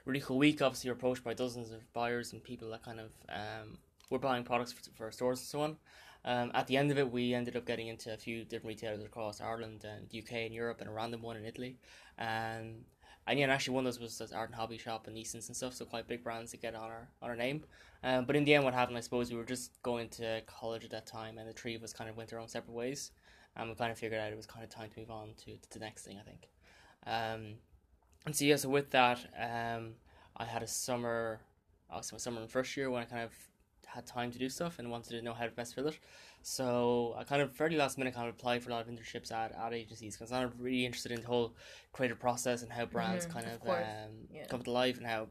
really 0.09 0.21
cool 0.21 0.37
week. 0.37 0.61
Obviously, 0.61 0.87
you're 0.87 0.95
approached 0.95 1.23
by 1.23 1.33
dozens 1.33 1.71
of 1.71 1.91
buyers 1.93 2.33
and 2.33 2.43
people 2.43 2.69
that 2.71 2.83
kind 2.83 2.99
of 2.99 3.11
um, 3.29 3.77
were 4.09 4.19
buying 4.19 4.43
products 4.43 4.71
for, 4.71 4.81
for 4.95 5.11
stores 5.11 5.39
and 5.39 5.47
so 5.47 5.61
on. 5.61 5.77
Um, 6.25 6.51
at 6.53 6.67
the 6.67 6.75
end 6.75 6.91
of 6.91 6.97
it, 6.97 7.09
we 7.11 7.33
ended 7.33 7.55
up 7.55 7.65
getting 7.65 7.87
into 7.87 8.13
a 8.13 8.17
few 8.17 8.43
different 8.43 8.75
retailers 8.75 9.03
across 9.03 9.39
Ireland 9.39 9.85
and 9.85 10.07
UK 10.13 10.33
and 10.45 10.53
Europe 10.53 10.81
and 10.81 10.89
a 10.89 10.93
random 10.93 11.21
one 11.21 11.37
in 11.37 11.45
Italy. 11.45 11.77
Um, 12.17 12.85
and 13.27 13.37
yeah, 13.37 13.43
and 13.43 13.51
actually 13.51 13.75
one 13.75 13.85
of 13.85 13.93
those 13.93 14.01
was 14.01 14.17
this 14.17 14.31
Art 14.31 14.49
and 14.49 14.55
Hobby 14.55 14.77
Shop 14.77 15.07
and 15.07 15.17
Eason's 15.17 15.47
and 15.47 15.55
stuff, 15.55 15.75
so 15.75 15.85
quite 15.85 16.07
big 16.07 16.23
brands 16.23 16.51
to 16.51 16.57
get 16.57 16.73
on 16.73 16.89
our 16.89 17.07
on 17.21 17.29
our 17.29 17.35
name. 17.35 17.63
Um, 18.03 18.25
but 18.25 18.35
in 18.35 18.43
the 18.43 18.55
end, 18.55 18.63
what 18.63 18.73
happened, 18.73 18.97
I 18.97 19.01
suppose, 19.01 19.29
we 19.29 19.37
were 19.37 19.45
just 19.45 19.81
going 19.83 20.09
to 20.09 20.41
college 20.47 20.83
at 20.83 20.91
that 20.91 21.05
time, 21.05 21.37
and 21.37 21.47
the 21.47 21.53
three 21.53 21.75
of 21.75 21.83
us 21.83 21.93
kind 21.93 22.09
of 22.09 22.17
went 22.17 22.33
our 22.33 22.39
own 22.39 22.47
separate 22.47 22.73
ways, 22.73 23.11
and 23.55 23.69
we 23.69 23.75
kind 23.75 23.91
of 23.91 23.99
figured 23.99 24.19
out 24.19 24.31
it 24.31 24.37
was 24.37 24.47
kind 24.47 24.63
of 24.63 24.71
time 24.71 24.89
to 24.89 24.99
move 24.99 25.11
on 25.11 25.29
to, 25.45 25.57
to 25.57 25.69
the 25.73 25.79
next 25.79 26.05
thing, 26.05 26.17
I 26.19 26.23
think. 26.23 26.49
Um, 27.05 27.55
and 28.25 28.35
so 28.35 28.45
yeah, 28.45 28.55
so 28.57 28.69
with 28.69 28.91
that, 28.91 29.19
um, 29.39 29.93
I 30.37 30.45
had 30.45 30.63
a 30.63 30.67
summer, 30.67 31.39
obviously 31.89 32.15
my 32.15 32.19
summer 32.19 32.41
in 32.41 32.47
first 32.47 32.75
year 32.77 32.89
when 32.89 33.01
I 33.01 33.05
kind 33.05 33.23
of 33.23 33.31
had 33.87 34.05
time 34.05 34.31
to 34.31 34.37
do 34.37 34.49
stuff 34.49 34.77
and 34.77 34.91
wanted 34.91 35.09
to 35.11 35.21
know 35.21 35.33
how 35.33 35.45
to 35.45 35.51
best 35.51 35.73
fill 35.75 35.87
it. 35.87 35.99
So 36.43 37.15
I 37.17 37.23
kind 37.23 37.41
of 37.41 37.51
fairly 37.53 37.75
last 37.75 37.97
minute 37.97 38.13
kind 38.13 38.27
of 38.27 38.35
applied 38.35 38.63
for 38.63 38.69
a 38.69 38.73
lot 38.73 38.87
of 38.87 38.93
internships 38.93 39.31
at, 39.31 39.51
at 39.53 39.73
agencies 39.73 40.15
because 40.15 40.31
I'm 40.31 40.51
really 40.59 40.85
interested 40.85 41.11
in 41.11 41.21
the 41.21 41.27
whole 41.27 41.55
creative 41.91 42.19
process 42.19 42.61
and 42.61 42.71
how 42.71 42.85
brands 42.85 43.25
Mhm, 43.25 43.33
kind 43.33 43.47
of 43.47 43.53
of, 43.53 43.67
um, 43.67 44.11
yeah. 44.31 44.45
come 44.47 44.61
to 44.61 44.71
life 44.71 44.97
and 44.97 45.07
how 45.07 45.27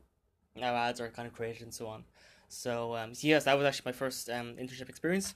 how 0.60 0.74
ads 0.74 1.00
are 1.00 1.08
kind 1.08 1.28
of 1.28 1.34
created 1.34 1.62
and 1.62 1.72
so 1.72 1.86
on. 1.86 2.04
So 2.48 2.96
um, 2.96 3.14
so 3.14 3.28
yes, 3.28 3.44
that 3.44 3.56
was 3.56 3.66
actually 3.66 3.90
my 3.90 3.96
first 3.96 4.28
um, 4.30 4.56
internship 4.56 4.88
experience 4.88 5.34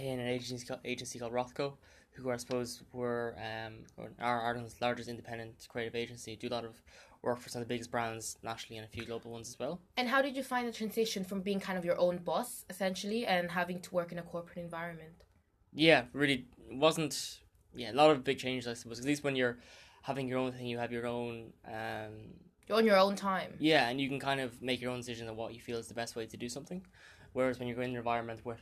in 0.00 0.18
an 0.20 0.26
agency 0.28 0.66
called, 0.66 0.80
agency 0.84 1.18
called 1.18 1.32
Rothco, 1.32 1.74
who 2.12 2.30
I 2.30 2.36
suppose 2.36 2.82
were 2.92 3.36
um, 3.38 3.74
are 4.20 4.42
Ireland's 4.46 4.80
largest 4.80 5.08
independent 5.08 5.66
creative 5.68 5.94
agency. 5.94 6.36
Do 6.36 6.48
a 6.48 6.50
lot 6.50 6.64
of 6.64 6.82
work 7.22 7.38
for 7.38 7.48
some 7.48 7.60
of 7.62 7.68
the 7.68 7.74
biggest 7.74 7.90
brands 7.90 8.38
nationally 8.42 8.78
and 8.78 8.86
a 8.86 8.90
few 8.90 9.04
global 9.04 9.30
ones 9.30 9.48
as 9.48 9.58
well. 9.58 9.80
And 9.96 10.08
how 10.08 10.22
did 10.22 10.36
you 10.36 10.42
find 10.42 10.66
the 10.66 10.72
transition 10.72 11.22
from 11.24 11.40
being 11.42 11.60
kind 11.60 11.78
of 11.78 11.84
your 11.84 11.98
own 11.98 12.18
boss, 12.18 12.64
essentially, 12.70 13.26
and 13.26 13.50
having 13.50 13.80
to 13.80 13.94
work 13.94 14.10
in 14.12 14.18
a 14.18 14.22
corporate 14.22 14.58
environment? 14.58 15.24
Yeah, 15.72 16.04
really 16.12 16.46
wasn't. 16.70 17.40
Yeah, 17.74 17.92
a 17.92 17.94
lot 17.94 18.10
of 18.10 18.24
big 18.24 18.38
changes, 18.38 18.66
I 18.66 18.74
suppose. 18.74 18.98
At 18.98 19.04
least 19.06 19.22
when 19.22 19.36
you're 19.36 19.58
having 20.02 20.26
your 20.28 20.38
own 20.38 20.52
thing, 20.52 20.66
you 20.66 20.78
have 20.78 20.90
your 20.92 21.06
own. 21.06 21.52
Um, 21.66 22.34
You're 22.66 22.78
on 22.78 22.84
your 22.86 22.96
own 22.98 23.14
time. 23.16 23.54
yeah, 23.58 23.88
and 23.88 24.00
you 24.00 24.08
can 24.08 24.18
kind 24.18 24.40
of 24.40 24.60
make 24.62 24.80
your 24.80 24.90
own 24.90 24.98
decision 24.98 25.28
on 25.28 25.36
what 25.36 25.54
you 25.54 25.60
feel 25.60 25.78
is 25.78 25.86
the 25.88 25.94
best 25.94 26.16
way 26.16 26.26
to 26.26 26.36
do 26.36 26.48
something. 26.48 26.84
Whereas 27.32 27.58
when 27.60 27.68
you're 27.68 27.80
in 27.82 27.90
an 27.90 27.96
environment 27.96 28.40
where, 28.42 28.58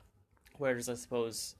where 0.58 0.72
there's, 0.72 0.88
I 0.88 0.94
suppose, 0.94 1.56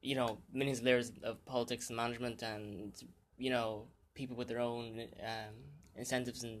you 0.00 0.14
know, 0.14 0.38
millions 0.52 0.78
of 0.80 0.84
layers 0.84 1.12
of 1.22 1.44
politics 1.44 1.88
and 1.88 1.96
management 1.96 2.42
and, 2.42 2.92
you 3.38 3.50
know, 3.50 3.86
people 4.14 4.36
with 4.36 4.48
their 4.48 4.60
own 4.60 5.00
um, 5.20 5.54
incentives 5.96 6.44
and 6.44 6.60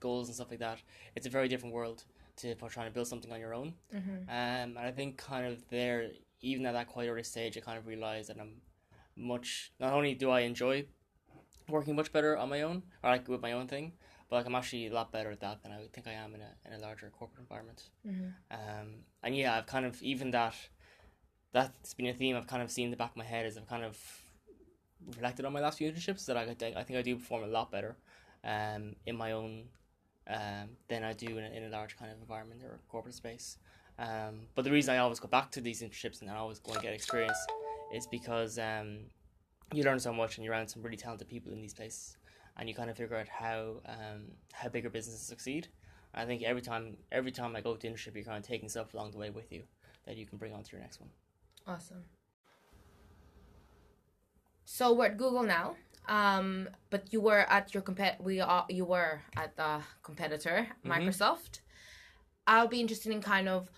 goals 0.00 0.28
and 0.28 0.34
stuff 0.34 0.50
like 0.50 0.60
that, 0.60 0.78
it's 1.16 1.26
a 1.26 1.30
very 1.30 1.48
different 1.48 1.74
world 1.74 2.04
to 2.36 2.54
for 2.56 2.68
trying 2.68 2.86
to 2.86 2.92
build 2.92 3.06
something 3.06 3.32
on 3.32 3.40
your 3.40 3.54
own. 3.54 3.74
Mm-hmm. 3.94 4.22
Um, 4.28 4.76
and 4.76 4.78
I 4.78 4.90
think 4.90 5.16
kind 5.16 5.46
of 5.46 5.68
there, 5.70 6.10
even 6.40 6.66
at 6.66 6.72
that 6.72 6.88
quite 6.88 7.08
early 7.08 7.24
stage, 7.24 7.56
I 7.56 7.60
kind 7.60 7.78
of 7.78 7.86
realized 7.86 8.28
that 8.30 8.38
I'm 8.40 8.60
much, 9.16 9.72
not 9.80 9.92
only 9.92 10.14
do 10.14 10.30
I 10.30 10.40
enjoy 10.40 10.86
working 11.68 11.96
much 11.96 12.12
better 12.12 12.36
on 12.36 12.48
my 12.48 12.62
own, 12.62 12.82
or 13.02 13.10
like 13.10 13.28
with 13.28 13.42
my 13.42 13.52
own 13.52 13.66
thing, 13.66 13.92
but 14.28 14.36
like 14.36 14.46
I'm 14.46 14.54
actually 14.54 14.86
a 14.86 14.92
lot 14.92 15.12
better 15.12 15.30
at 15.30 15.40
that 15.40 15.62
than 15.62 15.72
I 15.72 15.86
think 15.92 16.06
I 16.06 16.12
am 16.12 16.34
in 16.34 16.40
a 16.40 16.52
in 16.66 16.72
a 16.72 16.78
larger 16.78 17.10
corporate 17.10 17.40
environment. 17.40 17.90
Mm-hmm. 18.06 18.28
Um, 18.50 18.88
and 19.22 19.36
yeah, 19.36 19.56
I've 19.56 19.66
kind 19.66 19.86
of 19.86 20.00
even 20.02 20.30
that 20.32 20.54
that's 21.52 21.94
been 21.94 22.06
a 22.06 22.14
theme 22.14 22.36
I've 22.36 22.46
kind 22.46 22.62
of 22.62 22.70
seen 22.70 22.86
in 22.86 22.90
the 22.90 22.96
back 22.96 23.10
of 23.10 23.16
my 23.16 23.24
head 23.24 23.46
as 23.46 23.56
I've 23.56 23.68
kind 23.68 23.84
of 23.84 23.98
reflected 25.06 25.44
on 25.44 25.52
my 25.52 25.60
last 25.60 25.78
few 25.78 25.90
internships 25.90 26.26
that 26.26 26.36
I, 26.36 26.42
I 26.42 26.82
think 26.82 26.98
I 26.98 27.02
do 27.02 27.16
perform 27.16 27.44
a 27.44 27.46
lot 27.46 27.70
better 27.70 27.96
um, 28.44 28.96
in 29.06 29.16
my 29.16 29.32
own 29.32 29.64
um, 30.28 30.70
than 30.88 31.04
I 31.04 31.12
do 31.12 31.38
in 31.38 31.44
a, 31.44 31.48
in 31.48 31.64
a 31.64 31.68
large 31.68 31.96
kind 31.96 32.10
of 32.10 32.18
environment 32.20 32.62
or 32.62 32.80
corporate 32.88 33.14
space. 33.14 33.58
Um, 33.98 34.42
but 34.54 34.64
the 34.64 34.70
reason 34.70 34.94
I 34.94 34.98
always 34.98 35.18
go 35.18 35.28
back 35.28 35.50
to 35.52 35.60
these 35.60 35.82
internships 35.82 36.20
and 36.20 36.30
I 36.30 36.36
always 36.36 36.58
go 36.58 36.72
and 36.72 36.82
get 36.82 36.92
experience 36.92 37.38
is 37.94 38.06
because 38.06 38.58
um, 38.58 38.98
you 39.72 39.82
learn 39.82 39.98
so 39.98 40.12
much 40.12 40.36
and 40.36 40.44
you're 40.44 40.54
around 40.54 40.68
some 40.68 40.82
really 40.82 40.96
talented 40.96 41.28
people 41.28 41.52
in 41.52 41.60
these 41.60 41.74
places 41.74 42.16
and 42.56 42.68
you 42.68 42.74
kind 42.74 42.90
of 42.90 42.96
figure 42.96 43.16
out 43.16 43.28
how 43.28 43.76
um, 43.86 44.26
how 44.52 44.68
bigger 44.68 44.90
businesses 44.90 45.22
succeed. 45.22 45.68
I 46.14 46.24
think 46.24 46.42
every 46.42 46.62
time 46.62 46.96
every 47.12 47.32
time 47.32 47.56
I 47.56 47.60
go 47.60 47.76
to 47.76 47.88
internship, 47.88 48.14
you're 48.14 48.24
kind 48.24 48.38
of 48.38 48.44
taking 48.44 48.68
stuff 48.68 48.94
along 48.94 49.12
the 49.12 49.18
way 49.18 49.30
with 49.30 49.52
you 49.52 49.62
that 50.06 50.16
you 50.16 50.26
can 50.26 50.38
bring 50.38 50.52
on 50.52 50.62
to 50.62 50.72
your 50.72 50.80
next 50.80 51.00
one. 51.00 51.10
Awesome. 51.68 52.04
So 54.64 54.92
we're 54.94 55.06
at 55.06 55.18
Google 55.18 55.42
now, 55.42 55.76
um, 56.08 56.68
but 56.90 57.12
you 57.12 57.20
were 57.20 57.40
at 57.50 57.74
your 57.74 57.82
compet. 57.82 58.20
We 58.20 58.40
are 58.40 58.64
you 58.68 58.84
were 58.86 59.20
at 59.36 59.56
the 59.56 59.82
competitor 60.02 60.68
Mhm. 60.82 60.90
Microsoft. 60.92 61.60
I'll 62.46 62.68
be 62.68 62.80
interested 62.80 63.12
in 63.12 63.20
kind 63.20 63.48
of 63.48 63.70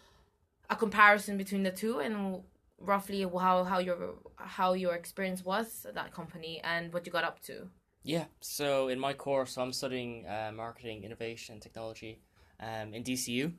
a 0.69 0.77
comparison 0.77 1.37
between 1.37 1.65
the 1.65 1.73
two 1.73 1.99
and 1.99 2.45
roughly 2.79 3.23
how 3.23 3.65
how 3.65 3.79
your 3.79 4.19
how 4.37 4.73
your 4.75 4.95
experience 4.95 5.45
was 5.45 5.85
at 5.85 5.95
that 5.95 6.13
company 6.13 6.61
and 6.63 6.93
what 6.93 7.05
you 7.07 7.13
got 7.13 7.25
up 7.25 7.41
to. 7.41 7.69
Yeah. 8.05 8.27
So 8.41 8.89
in 8.89 8.99
my 9.01 9.13
course, 9.15 9.59
I'm 9.59 9.73
studying 9.73 10.27
uh, 10.27 10.53
marketing, 10.55 11.03
innovation, 11.05 11.61
technology 11.61 12.23
um, 12.61 12.95
in 12.95 13.03
DCU. 13.03 13.53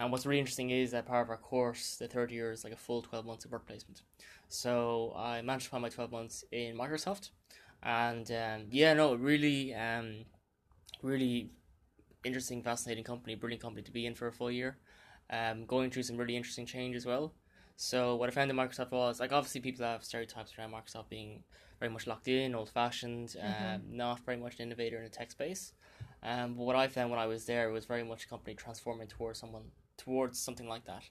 And 0.00 0.10
what's 0.10 0.24
really 0.24 0.40
interesting 0.40 0.70
is 0.70 0.92
that 0.92 1.04
part 1.04 1.26
of 1.26 1.28
our 1.28 1.36
course, 1.36 1.96
the 1.96 2.08
third 2.08 2.30
year, 2.30 2.52
is 2.52 2.64
like 2.64 2.72
a 2.72 2.76
full 2.76 3.02
12 3.02 3.26
months 3.26 3.44
of 3.44 3.52
work 3.52 3.66
placement. 3.66 4.00
So 4.48 5.12
I 5.14 5.42
managed 5.42 5.66
to 5.66 5.70
find 5.72 5.82
my 5.82 5.90
12 5.90 6.10
months 6.10 6.42
in 6.50 6.74
Microsoft. 6.74 7.28
And 7.82 8.30
um, 8.30 8.68
yeah, 8.70 8.94
no, 8.94 9.14
really, 9.14 9.74
um, 9.74 10.24
really 11.02 11.50
interesting, 12.24 12.62
fascinating 12.62 13.04
company, 13.04 13.34
brilliant 13.34 13.62
company 13.62 13.82
to 13.82 13.90
be 13.90 14.06
in 14.06 14.14
for 14.14 14.26
a 14.26 14.32
full 14.32 14.50
year. 14.50 14.78
Um, 15.28 15.66
going 15.66 15.90
through 15.90 16.04
some 16.04 16.16
really 16.16 16.34
interesting 16.34 16.64
change 16.64 16.96
as 16.96 17.04
well. 17.04 17.34
So 17.76 18.16
what 18.16 18.30
I 18.30 18.32
found 18.32 18.50
in 18.50 18.56
Microsoft 18.56 18.92
was 18.92 19.20
like 19.20 19.32
obviously 19.32 19.60
people 19.60 19.84
have 19.84 20.02
stereotypes 20.02 20.54
around 20.58 20.72
Microsoft 20.72 21.10
being 21.10 21.44
very 21.78 21.92
much 21.92 22.06
locked 22.06 22.28
in, 22.28 22.54
old 22.54 22.70
fashioned, 22.70 23.36
um, 23.42 23.82
not 23.90 24.20
very 24.20 24.38
much 24.38 24.56
an 24.56 24.62
innovator 24.62 24.96
in 24.96 25.04
the 25.04 25.10
tech 25.10 25.30
space. 25.30 25.74
Um, 26.22 26.54
but 26.54 26.64
what 26.64 26.76
I 26.76 26.88
found 26.88 27.10
when 27.10 27.20
I 27.20 27.26
was 27.26 27.44
there 27.44 27.70
was 27.70 27.84
very 27.84 28.02
much 28.02 28.24
a 28.24 28.28
company 28.28 28.54
transforming 28.54 29.06
towards 29.06 29.38
someone 29.38 29.64
towards 30.00 30.38
something 30.38 30.68
like 30.68 30.84
that. 30.86 31.04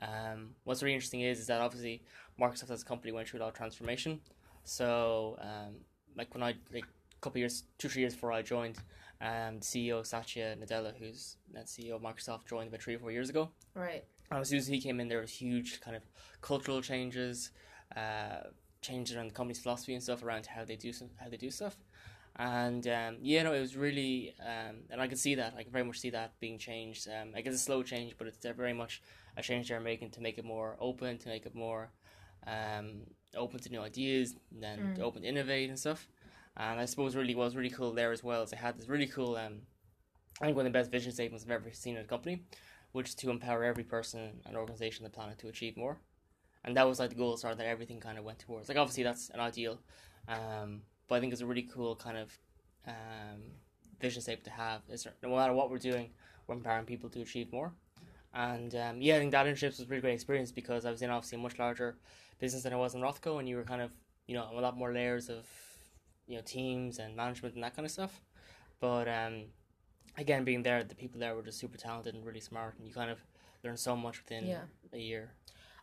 Um, 0.00 0.50
what's 0.64 0.82
really 0.82 0.94
interesting 0.94 1.20
is 1.20 1.38
is 1.38 1.46
that 1.46 1.60
obviously 1.60 2.02
Microsoft 2.40 2.70
as 2.70 2.82
a 2.82 2.84
company 2.84 3.12
went 3.12 3.28
through 3.28 3.40
a 3.40 3.42
lot 3.42 3.48
of 3.48 3.54
transformation. 3.54 4.20
So 4.64 5.38
um, 5.40 5.76
like 6.16 6.34
when 6.34 6.42
I 6.42 6.54
like 6.72 6.84
a 6.84 7.20
couple 7.20 7.38
years, 7.38 7.64
two 7.78 7.88
three 7.88 8.02
years 8.02 8.14
before 8.14 8.32
I 8.32 8.42
joined, 8.42 8.78
um, 9.20 9.60
CEO 9.60 10.04
Satya 10.04 10.56
Nadella, 10.60 10.92
who's 10.98 11.36
the 11.52 11.60
CEO 11.60 11.92
of 11.92 12.02
Microsoft, 12.02 12.46
joined 12.46 12.68
about 12.68 12.82
three 12.82 12.96
or 12.96 12.98
four 12.98 13.12
years 13.12 13.30
ago. 13.30 13.50
Right. 13.74 14.04
And 14.30 14.40
as 14.40 14.48
soon 14.48 14.58
as 14.58 14.66
he 14.66 14.80
came 14.80 14.98
in, 14.98 15.08
there 15.08 15.20
was 15.20 15.30
huge 15.30 15.80
kind 15.80 15.96
of 15.96 16.02
cultural 16.40 16.80
changes, 16.80 17.50
uh, 17.96 18.48
changes 18.80 19.16
around 19.16 19.28
the 19.28 19.34
company's 19.34 19.60
philosophy 19.60 19.94
and 19.94 20.02
stuff 20.02 20.24
around 20.24 20.46
how 20.46 20.64
they 20.64 20.76
do 20.76 20.92
some, 20.92 21.10
how 21.16 21.28
they 21.28 21.36
do 21.36 21.50
stuff. 21.50 21.76
And 22.36 22.86
um, 22.88 23.16
yeah, 23.20 23.42
no, 23.42 23.52
it 23.52 23.60
was 23.60 23.76
really, 23.76 24.34
um, 24.40 24.76
and 24.90 25.00
I 25.00 25.06
can 25.06 25.18
see 25.18 25.34
that. 25.34 25.54
I 25.56 25.62
can 25.62 25.72
very 25.72 25.84
much 25.84 26.00
see 26.00 26.10
that 26.10 26.32
being 26.40 26.58
changed. 26.58 27.08
Um, 27.08 27.32
I 27.36 27.42
guess 27.42 27.52
it's 27.52 27.62
a 27.62 27.64
slow 27.64 27.82
change, 27.82 28.14
but 28.16 28.26
it's 28.26 28.38
very 28.56 28.72
much 28.72 29.02
a 29.36 29.42
change 29.42 29.68
they're 29.68 29.80
making 29.80 30.10
to 30.12 30.20
make 30.20 30.38
it 30.38 30.44
more 30.44 30.76
open, 30.80 31.18
to 31.18 31.28
make 31.28 31.44
it 31.46 31.54
more 31.54 31.90
um, 32.46 33.02
open 33.36 33.60
to 33.60 33.70
new 33.70 33.80
ideas, 33.80 34.34
and 34.50 34.62
then 34.62 34.78
Mm. 34.96 35.02
open 35.02 35.22
to 35.22 35.28
innovate 35.28 35.68
and 35.68 35.78
stuff. 35.78 36.08
And 36.56 36.80
I 36.80 36.86
suppose 36.86 37.14
really 37.16 37.34
what 37.34 37.44
was 37.44 37.56
really 37.56 37.70
cool 37.70 37.92
there 37.92 38.12
as 38.12 38.24
well 38.24 38.42
is 38.42 38.50
they 38.50 38.56
had 38.56 38.78
this 38.78 38.88
really 38.88 39.06
cool, 39.06 39.36
um, 39.36 39.62
I 40.40 40.46
think 40.46 40.56
one 40.56 40.66
of 40.66 40.72
the 40.72 40.78
best 40.78 40.90
vision 40.90 41.12
statements 41.12 41.44
I've 41.44 41.50
ever 41.50 41.70
seen 41.72 41.96
in 41.96 42.02
a 42.02 42.06
company, 42.06 42.42
which 42.92 43.10
is 43.10 43.14
to 43.16 43.30
empower 43.30 43.64
every 43.64 43.84
person 43.84 44.40
and 44.46 44.56
organization 44.56 45.04
on 45.04 45.10
the 45.10 45.14
planet 45.14 45.38
to 45.40 45.48
achieve 45.48 45.76
more. 45.76 45.98
And 46.64 46.76
that 46.76 46.86
was 46.88 46.98
like 46.98 47.10
the 47.10 47.16
goal 47.16 47.36
star 47.36 47.54
that 47.54 47.66
everything 47.66 48.00
kind 48.00 48.18
of 48.18 48.24
went 48.24 48.38
towards. 48.38 48.68
Like 48.68 48.78
obviously 48.78 49.02
that's 49.02 49.30
an 49.30 49.40
ideal, 49.40 49.80
um, 50.28 50.82
but 51.08 51.16
I 51.16 51.20
think 51.20 51.32
it's 51.32 51.42
a 51.42 51.46
really 51.46 51.62
cool 51.74 51.96
kind 51.96 52.16
of 52.18 52.38
um, 52.86 53.42
vision 54.00 54.22
statement 54.22 54.44
to 54.44 54.50
have. 54.50 54.82
Is 54.90 55.06
no 55.22 55.36
matter 55.36 55.52
what 55.52 55.70
we're 55.70 55.78
doing, 55.78 56.10
we're 56.46 56.54
empowering 56.56 56.86
people 56.86 57.10
to 57.10 57.20
achieve 57.20 57.52
more. 57.52 57.72
And 58.34 58.74
um, 58.74 59.00
yeah, 59.02 59.16
I 59.16 59.18
think 59.18 59.32
that 59.32 59.46
internships 59.46 59.78
was 59.78 59.80
a 59.80 59.86
really 59.86 60.00
great 60.00 60.14
experience 60.14 60.52
because 60.52 60.86
I 60.86 60.90
was 60.90 61.02
in 61.02 61.10
obviously 61.10 61.36
a 61.38 61.40
much 61.42 61.58
larger 61.58 61.96
business 62.38 62.62
than 62.62 62.72
I 62.72 62.76
was 62.76 62.94
in 62.94 63.00
Rothco, 63.02 63.38
and 63.38 63.48
you 63.48 63.56
were 63.56 63.64
kind 63.64 63.82
of 63.82 63.90
you 64.26 64.34
know 64.34 64.48
a 64.52 64.60
lot 64.60 64.76
more 64.76 64.92
layers 64.92 65.28
of 65.28 65.46
you 66.26 66.36
know 66.36 66.42
teams 66.44 66.98
and 66.98 67.14
management 67.14 67.54
and 67.54 67.62
that 67.64 67.76
kind 67.76 67.84
of 67.84 67.92
stuff. 67.92 68.22
But 68.80 69.06
um, 69.06 69.44
again, 70.16 70.44
being 70.44 70.62
there, 70.62 70.82
the 70.82 70.94
people 70.94 71.20
there 71.20 71.34
were 71.36 71.42
just 71.42 71.58
super 71.58 71.76
talented 71.78 72.14
and 72.14 72.24
really 72.24 72.40
smart, 72.40 72.74
and 72.78 72.86
you 72.86 72.94
kind 72.94 73.10
of 73.10 73.18
learn 73.62 73.76
so 73.76 73.94
much 73.94 74.18
within 74.22 74.46
Yeah. 74.46 74.62
a 74.92 74.98
year. 74.98 75.32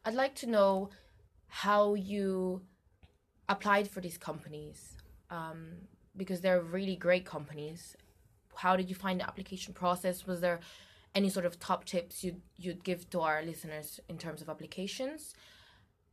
I'd 0.04 0.16
like 0.16 0.34
to 0.36 0.48
know 0.48 0.90
how 1.48 1.94
you 1.94 2.62
applied 3.48 3.90
for 3.90 4.02
these 4.02 4.18
companies 4.18 4.98
um, 5.30 5.74
because 6.16 6.42
they're 6.42 6.62
really 6.62 6.96
great 6.96 7.26
companies. 7.26 7.96
How 8.56 8.76
did 8.76 8.90
you 8.90 8.96
find 8.96 9.20
the 9.20 9.28
application 9.28 9.74
process? 9.74 10.28
Was 10.28 10.42
there 10.42 10.60
any 11.16 11.30
sort 11.30 11.46
of 11.46 11.60
top 11.60 11.86
tips 11.86 12.24
you'd, 12.24 12.42
you'd 12.58 12.84
give 12.84 13.10
to 13.12 13.22
our 13.22 13.42
listeners 13.44 14.00
in 14.10 14.18
terms 14.18 14.42
of 14.42 14.50
applications? 14.50 15.34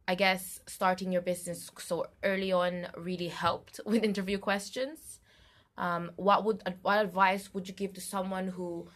I 0.08 0.14
guess 0.14 0.60
starting 0.66 1.10
your 1.10 1.22
business 1.22 1.70
so 1.78 2.06
early 2.22 2.52
on 2.52 2.86
really 2.96 3.28
helped 3.28 3.80
with 3.86 4.04
interview 4.04 4.38
questions. 4.38 5.20
Um, 5.78 6.12
what 6.16 6.44
would 6.44 6.62
what 6.82 7.04
advice 7.04 7.52
would 7.52 7.68
you 7.68 7.74
give 7.74 7.92
to 7.94 8.00
someone 8.00 8.48
who 8.48 8.88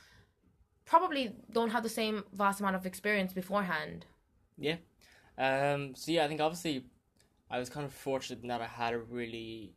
probably 0.86 1.34
don't 1.52 1.70
have 1.70 1.82
the 1.82 1.90
same 1.90 2.24
vast 2.32 2.60
amount 2.60 2.76
of 2.76 2.86
experience 2.86 3.32
beforehand? 3.34 4.06
Yeah. 4.56 4.76
Um, 5.36 5.94
so 5.94 6.12
yeah, 6.12 6.24
I 6.24 6.28
think 6.28 6.40
obviously 6.40 6.84
I 7.50 7.58
was 7.58 7.68
kind 7.68 7.84
of 7.84 7.92
fortunate 7.92 8.42
in 8.42 8.48
that 8.48 8.62
I 8.62 8.66
had 8.66 8.94
a 8.94 8.98
really 8.98 9.74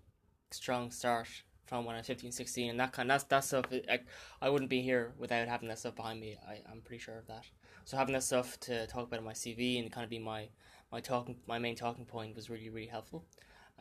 strong 0.54 0.92
start 0.92 1.28
from 1.66 1.86
when 1.86 1.96
I 1.96 2.00
was 2.00 2.08
15, 2.08 2.32
16, 2.32 2.70
and 2.70 2.80
that 2.80 2.92
kind 2.94 3.10
that's 3.10 3.24
that 3.26 3.44
stuff. 3.44 3.66
I, 3.90 4.00
I 4.42 4.50
wouldn't 4.50 4.70
be 4.70 4.82
here 4.82 5.14
without 5.18 5.48
having 5.48 5.70
that 5.70 5.80
stuff 5.80 5.96
behind 5.96 6.20
me. 6.20 6.38
I 6.48 6.62
I'm 6.72 6.82
pretty 6.82 7.02
sure 7.02 7.18
of 7.18 7.28
that. 7.28 7.46
So 7.86 7.98
having 7.98 8.14
that 8.14 8.24
stuff 8.24 8.60
to 8.62 8.88
talk 8.88 9.08
about 9.08 9.20
in 9.20 9.26
my 9.26 9.34
CV 9.34 9.80
and 9.80 9.92
kind 9.92 10.04
of 10.04 10.10
be 10.10 10.20
my 10.20 10.50
my 10.92 11.00
talking 11.00 11.38
my 11.48 11.60
main 11.60 11.76
talking 11.76 12.06
point 12.06 12.36
was 12.36 12.50
really 12.50 12.70
really 12.70 12.88
helpful. 12.88 13.26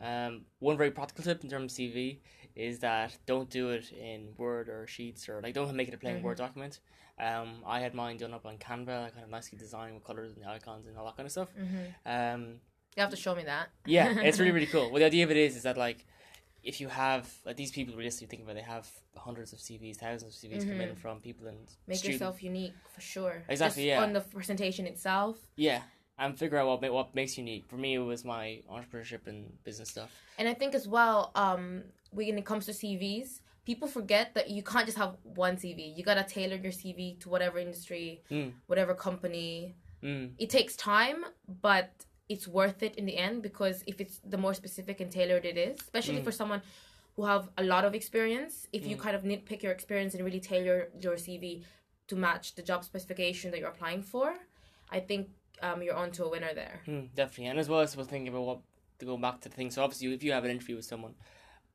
Um, 0.01 0.45
one 0.59 0.75
very 0.75 0.91
practical 0.91 1.23
tip 1.23 1.43
in 1.43 1.49
terms 1.49 1.73
of 1.73 1.77
CV 1.77 2.19
is 2.55 2.79
that 2.79 3.17
don't 3.25 3.49
do 3.49 3.69
it 3.69 3.91
in 3.91 4.29
Word 4.37 4.67
or 4.67 4.87
Sheets 4.87 5.29
or 5.29 5.39
like 5.41 5.53
don't 5.53 5.73
make 5.75 5.87
it 5.87 5.93
a 5.93 5.97
plain 5.97 6.21
Word 6.23 6.37
document. 6.37 6.79
Um, 7.19 7.57
I 7.65 7.79
had 7.79 7.93
mine 7.93 8.17
done 8.17 8.33
up 8.33 8.45
on 8.45 8.57
Canva, 8.57 9.05
I 9.05 9.09
kind 9.11 9.23
of 9.23 9.29
nicely 9.29 9.57
designed 9.57 9.93
with 9.93 10.03
colors 10.03 10.33
and 10.35 10.43
icons 10.45 10.87
and 10.87 10.97
all 10.97 11.05
that 11.05 11.15
kind 11.15 11.27
of 11.27 11.31
stuff. 11.31 11.49
Mm-hmm. 11.55 12.11
Um, 12.11 12.55
You 12.95 13.01
have 13.01 13.11
to 13.11 13.15
show 13.15 13.35
me 13.35 13.43
that. 13.43 13.69
yeah, 13.85 14.19
it's 14.19 14.39
really 14.39 14.51
really 14.57 14.65
cool. 14.65 14.89
Well, 14.89 14.99
the 14.99 15.05
idea 15.05 15.23
of 15.23 15.29
it 15.31 15.37
is 15.37 15.55
is 15.55 15.63
that 15.63 15.77
like 15.77 16.05
if 16.63 16.79
you 16.81 16.87
have 16.87 17.29
like 17.45 17.57
these 17.57 17.71
people 17.71 17.93
realistically 17.95 18.27
think 18.27 18.43
about 18.43 18.51
it, 18.57 18.59
they 18.65 18.71
have 18.71 18.87
hundreds 19.17 19.53
of 19.53 19.59
CVs, 19.59 19.97
thousands 19.97 20.35
of 20.43 20.49
CVs 20.51 20.67
come 20.67 20.79
in 20.81 20.95
from 20.95 21.19
people 21.19 21.47
and 21.47 21.57
Mm-hmm. 21.57 21.87
Make 21.87 21.97
students. 21.97 22.19
yourself 22.21 22.43
unique 22.43 22.73
for 22.93 23.01
sure. 23.01 23.43
Exactly, 23.49 23.83
Just 23.83 23.87
yeah. 23.87 24.03
On 24.03 24.13
the 24.13 24.21
presentation 24.21 24.85
itself, 24.87 25.37
yeah, 25.55 25.81
and 26.17 26.37
figure 26.37 26.57
out 26.57 26.67
what 26.81 26.91
what 26.93 27.13
makes 27.15 27.37
you 27.37 27.43
unique. 27.43 27.65
For 27.67 27.75
me, 27.77 27.95
it 27.95 27.99
was 27.99 28.23
my 28.25 28.61
entrepreneurship 28.71 29.27
and 29.27 29.51
business 29.63 29.89
stuff. 29.89 30.11
and 30.37 30.47
I 30.47 30.53
think 30.53 30.73
as 30.75 30.87
well, 30.87 31.31
um, 31.35 31.83
when 32.11 32.37
it 32.37 32.45
comes 32.45 32.65
to 32.67 32.71
CVs, 32.71 33.41
people 33.65 33.87
forget 33.87 34.33
that 34.35 34.49
you 34.49 34.61
can't 34.63 34.85
just 34.85 34.97
have 34.97 35.15
one 35.23 35.55
CV. 35.57 35.95
You 35.97 36.03
gotta 36.03 36.23
tailor 36.23 36.55
your 36.55 36.71
CV 36.71 37.19
to 37.21 37.29
whatever 37.29 37.57
industry, 37.59 38.21
Mm. 38.31 38.51
whatever 38.67 38.93
company. 38.93 39.75
Mm. 40.03 40.31
It 40.37 40.49
takes 40.49 40.75
time, 40.75 41.19
but 41.61 41.89
it's 42.33 42.47
worth 42.59 42.79
it 42.87 42.93
in 42.99 43.05
the 43.05 43.17
end 43.27 43.35
because 43.49 43.77
if 43.91 43.97
it's 44.03 44.17
the 44.33 44.39
more 44.45 44.55
specific 44.61 44.95
and 45.03 45.09
tailored 45.17 45.45
it 45.51 45.57
is, 45.67 45.75
especially 45.87 46.19
Mm. 46.21 46.27
for 46.27 46.33
someone 46.41 46.61
who 47.15 47.23
have 47.33 47.43
a 47.63 47.63
lot 47.73 47.83
of 47.87 47.93
experience, 48.01 48.55
if 48.77 48.81
you 48.89 48.95
kind 49.05 49.15
of 49.15 49.23
nitpick 49.31 49.59
your 49.65 49.73
experience 49.77 50.11
and 50.15 50.21
really 50.27 50.43
tailor 50.53 50.79
your 51.05 51.15
CV 51.25 51.63
to 52.09 52.15
match 52.27 52.45
the 52.57 52.63
job 52.71 52.83
specification 52.91 53.51
that 53.51 53.59
you're 53.59 53.73
applying 53.75 54.01
for, 54.13 54.27
I 54.97 54.99
think 55.09 55.29
um, 55.61 55.77
you're 55.83 55.99
onto 56.05 56.21
a 56.27 56.29
winner 56.35 56.53
there. 56.61 56.81
Mm, 56.87 57.05
definitely, 57.21 57.49
and 57.51 57.59
as 57.59 57.69
well 57.69 57.81
as 57.81 57.95
was 57.95 58.07
thinking 58.07 58.29
about 58.33 58.45
what 58.49 58.59
to 58.99 59.05
go 59.05 59.15
back 59.25 59.37
to 59.41 59.49
the 59.49 59.55
thing. 59.55 59.69
So 59.71 59.83
obviously, 59.83 60.13
if 60.17 60.23
you 60.23 60.31
have 60.37 60.45
an 60.47 60.51
interview 60.51 60.75
with 60.75 60.85
someone, 60.85 61.13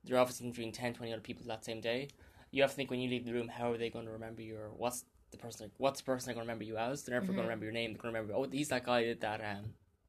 you're 0.05 0.19
obviously 0.19 0.47
interviewing 0.47 0.73
10, 0.73 0.95
20 0.95 1.13
other 1.13 1.23
people 1.29 1.45
that 1.47 1.65
same 1.65 1.81
day. 1.81 2.09
You 2.51 2.63
have 2.63 2.73
to 2.73 2.77
think 2.77 2.91
when 2.91 3.01
you 3.01 3.09
leave 3.09 3.25
the 3.25 3.33
room, 3.33 3.49
how 3.49 3.71
are 3.73 3.79
they 3.79 3.91
going 3.91 4.07
to 4.07 4.13
remember 4.19 4.43
you, 4.43 4.57
or 4.57 4.71
what's 4.77 5.05
the 5.31 5.39
person, 5.39 5.71
what's 5.77 6.01
the 6.01 6.05
person 6.05 6.27
going 6.29 6.45
to 6.45 6.49
remember 6.49 6.65
you 6.65 6.77
as? 6.77 7.03
They're 7.03 7.15
never 7.15 7.27
mm-hmm. 7.27 7.37
going 7.37 7.45
to 7.47 7.49
remember 7.49 7.65
your 7.67 7.77
name. 7.81 7.93
They're 7.93 8.03
going 8.03 8.15
to 8.15 8.21
remember, 8.21 8.41
oh, 8.41 8.49
he's 8.51 8.69
that 8.69 8.85
guy 8.85 9.15
that 9.27 9.41
um 9.41 9.65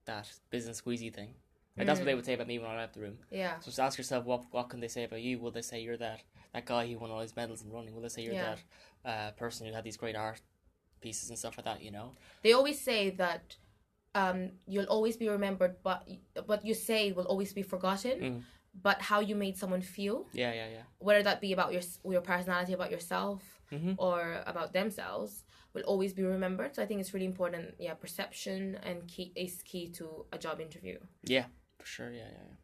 that 0.10 0.26
business 0.50 0.82
squeezy 0.82 1.14
thing. 1.14 1.32
Like. 1.78 1.88
That's 1.88 2.00
what 2.00 2.06
they 2.06 2.16
would 2.16 2.26
say 2.26 2.34
about 2.34 2.48
me 2.48 2.60
when 2.60 2.70
I 2.70 2.76
left 2.76 2.94
the 2.96 3.02
room. 3.06 3.18
Yeah. 3.32 3.60
So 3.60 3.66
just 3.66 3.80
ask 3.80 3.98
yourself, 3.98 4.26
what 4.26 4.42
what 4.52 4.70
can 4.72 4.80
they 4.84 4.92
say 4.98 5.04
about 5.06 5.22
you? 5.22 5.40
Will 5.40 5.52
they 5.52 5.62
say 5.62 5.78
you're 5.82 5.98
that 5.98 6.22
that 6.54 6.66
guy 6.66 6.88
who 6.88 6.98
won 6.98 7.12
all 7.12 7.22
his 7.22 7.36
medals 7.36 7.62
in 7.64 7.72
running? 7.72 7.94
Will 7.96 8.02
they 8.02 8.10
say 8.10 8.24
you're 8.24 8.34
yeah. 8.34 8.56
that 9.06 9.10
uh, 9.12 9.32
person 9.44 9.66
who 9.66 9.74
had 9.74 9.84
these 9.84 9.98
great 10.04 10.16
art 10.16 10.42
pieces 11.00 11.30
and 11.30 11.38
stuff 11.38 11.56
like 11.58 11.66
that? 11.66 11.80
You 11.82 11.92
know. 11.92 12.08
They 12.44 12.54
always 12.54 12.80
say 12.82 13.02
that 13.12 13.56
um, 14.16 14.40
you'll 14.68 14.92
always 14.96 15.16
be 15.24 15.30
remembered, 15.30 15.76
but 15.84 16.08
what 16.46 16.66
you 16.66 16.74
say 16.74 17.12
will 17.12 17.30
always 17.34 17.54
be 17.54 17.64
forgotten. 17.64 18.18
Mm. 18.20 18.42
But 18.82 19.02
how 19.02 19.20
you 19.20 19.36
made 19.36 19.58
someone 19.58 19.82
feel, 19.82 20.28
yeah, 20.32 20.54
yeah, 20.54 20.70
yeah. 20.76 20.86
Whether 21.00 21.24
that 21.24 21.42
be 21.42 21.52
about 21.54 21.74
your 21.74 21.82
your 22.16 22.22
personality, 22.22 22.74
about 22.74 22.92
yourself, 22.92 23.42
mm-hmm. 23.72 23.94
or 23.98 24.44
about 24.46 24.74
themselves, 24.74 25.44
will 25.74 25.84
always 25.84 26.14
be 26.14 26.24
remembered. 26.24 26.76
So 26.76 26.82
I 26.82 26.86
think 26.86 27.02
it's 27.02 27.14
really 27.14 27.26
important. 27.26 27.76
Yeah, 27.80 27.94
perception 27.94 28.78
and 28.84 29.08
key 29.08 29.32
is 29.36 29.62
key 29.64 29.90
to 29.92 30.26
a 30.32 30.38
job 30.38 30.60
interview. 30.60 30.98
Yeah, 31.24 31.46
for 31.78 31.86
sure. 31.86 32.12
Yeah, 32.12 32.30
yeah, 32.32 32.48
yeah. 32.50 32.56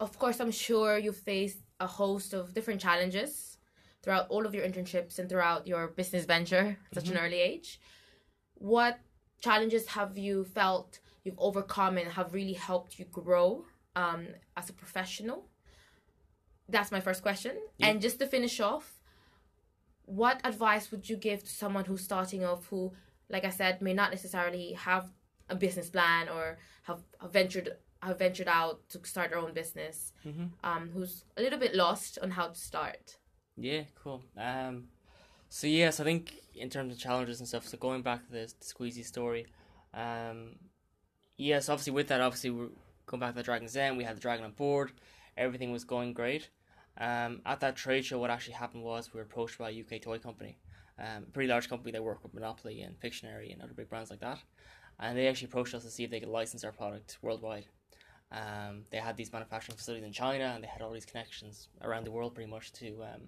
Of 0.00 0.18
course, 0.18 0.40
I'm 0.40 0.50
sure 0.50 0.96
you've 0.96 1.16
faced 1.16 1.58
a 1.78 1.86
host 1.86 2.32
of 2.32 2.54
different 2.54 2.80
challenges 2.80 3.58
throughout 4.02 4.26
all 4.30 4.46
of 4.46 4.54
your 4.54 4.64
internships 4.64 5.18
and 5.18 5.28
throughout 5.28 5.66
your 5.66 5.88
business 5.88 6.24
venture 6.24 6.78
at 6.90 6.94
such 6.94 7.04
mm-hmm. 7.04 7.18
an 7.18 7.24
early 7.24 7.40
age. 7.40 7.80
What 8.54 8.98
challenges 9.40 9.86
have 9.88 10.16
you 10.16 10.44
felt 10.44 11.00
you've 11.24 11.38
overcome 11.38 11.98
and 11.98 12.10
have 12.12 12.32
really 12.32 12.54
helped 12.54 12.98
you 12.98 13.04
grow 13.06 13.66
um, 13.94 14.28
as 14.56 14.70
a 14.70 14.72
professional? 14.72 15.48
That's 16.68 16.90
my 16.90 17.00
first 17.00 17.22
question. 17.22 17.56
Yeah. 17.76 17.88
And 17.88 18.00
just 18.00 18.18
to 18.20 18.26
finish 18.26 18.60
off, 18.60 18.99
what 20.10 20.40
advice 20.44 20.90
would 20.90 21.08
you 21.08 21.16
give 21.16 21.44
to 21.44 21.50
someone 21.50 21.84
who's 21.84 22.02
starting 22.02 22.44
off 22.44 22.66
who, 22.66 22.92
like 23.28 23.44
I 23.44 23.50
said, 23.50 23.80
may 23.80 23.94
not 23.94 24.10
necessarily 24.10 24.72
have 24.72 25.08
a 25.48 25.54
business 25.54 25.88
plan 25.88 26.28
or 26.28 26.58
have, 26.84 27.00
have 27.20 27.32
ventured 27.32 27.70
have 28.02 28.18
ventured 28.18 28.48
out 28.48 28.88
to 28.88 28.98
start 29.04 29.30
their 29.30 29.38
own 29.38 29.52
business, 29.52 30.12
mm-hmm. 30.26 30.46
um, 30.64 30.90
who's 30.94 31.24
a 31.36 31.42
little 31.42 31.58
bit 31.58 31.74
lost 31.74 32.18
on 32.22 32.30
how 32.30 32.48
to 32.48 32.58
start? 32.58 33.18
Yeah, 33.58 33.82
cool. 34.02 34.22
Um, 34.38 34.84
so 35.50 35.66
yes, 35.66 36.00
I 36.00 36.04
think 36.04 36.32
in 36.54 36.70
terms 36.70 36.94
of 36.94 36.98
challenges 36.98 37.40
and 37.40 37.48
stuff. 37.48 37.68
So 37.68 37.76
going 37.76 38.00
back 38.02 38.24
to 38.24 38.32
the, 38.32 38.52
the 38.58 38.64
Squeezy 38.64 39.04
story, 39.04 39.46
um, 39.92 40.56
yes, 41.36 41.68
obviously 41.68 41.92
with 41.92 42.08
that, 42.08 42.22
obviously 42.22 42.50
we're 42.50 42.70
going 43.06 43.20
back 43.20 43.30
to 43.30 43.36
the 43.36 43.42
Dragon's 43.42 43.74
Den. 43.74 43.96
We 43.96 44.04
had 44.04 44.16
the 44.16 44.20
dragon 44.20 44.46
on 44.46 44.52
board. 44.52 44.92
Everything 45.36 45.70
was 45.70 45.84
going 45.84 46.14
great. 46.14 46.48
Um, 46.98 47.40
at 47.46 47.60
that 47.60 47.76
trade 47.76 48.04
show, 48.04 48.18
what 48.18 48.30
actually 48.30 48.54
happened 48.54 48.82
was 48.82 49.12
we 49.12 49.18
were 49.18 49.24
approached 49.24 49.58
by 49.58 49.70
a 49.70 49.80
UK 49.80 50.02
toy 50.02 50.18
company, 50.18 50.58
um, 50.98 51.24
a 51.28 51.30
pretty 51.32 51.48
large 51.48 51.68
company 51.68 51.92
that 51.92 52.02
work 52.02 52.22
with 52.22 52.34
Monopoly 52.34 52.82
and 52.82 52.98
Pictionary 53.00 53.52
and 53.52 53.62
other 53.62 53.72
big 53.74 53.88
brands 53.88 54.10
like 54.10 54.20
that, 54.20 54.38
and 54.98 55.16
they 55.16 55.28
actually 55.28 55.46
approached 55.46 55.74
us 55.74 55.84
to 55.84 55.90
see 55.90 56.04
if 56.04 56.10
they 56.10 56.20
could 56.20 56.28
license 56.28 56.64
our 56.64 56.72
product 56.72 57.18
worldwide. 57.22 57.66
Um, 58.32 58.84
they 58.90 58.98
had 58.98 59.16
these 59.16 59.32
manufacturing 59.32 59.76
facilities 59.76 60.04
in 60.04 60.12
China, 60.12 60.52
and 60.54 60.62
they 60.62 60.68
had 60.68 60.82
all 60.82 60.92
these 60.92 61.06
connections 61.06 61.68
around 61.82 62.04
the 62.04 62.12
world, 62.12 62.34
pretty 62.34 62.50
much 62.50 62.72
to 62.74 63.02
um, 63.02 63.22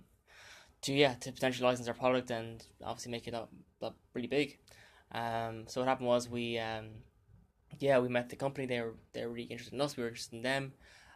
to 0.82 0.92
yeah 0.92 1.14
to 1.14 1.32
potentially 1.32 1.66
license 1.66 1.88
our 1.88 1.94
product 1.94 2.30
and 2.30 2.64
obviously 2.84 3.10
make 3.10 3.26
it 3.26 3.34
up, 3.34 3.50
up 3.82 3.96
really 4.14 4.28
big. 4.28 4.58
Um, 5.12 5.64
so 5.66 5.80
what 5.80 5.88
happened 5.88 6.08
was 6.08 6.28
we 6.28 6.58
um, 6.58 6.86
yeah 7.78 7.98
we 7.98 8.08
met 8.08 8.28
the 8.28 8.36
company. 8.36 8.66
They 8.66 8.80
were 8.80 8.94
they 9.12 9.24
were 9.24 9.32
really 9.32 9.44
interested 9.44 9.74
in 9.74 9.80
us. 9.80 9.96
We 9.96 10.02
were 10.02 10.08
interested 10.10 10.36
in 10.36 10.42
them. 10.42 10.72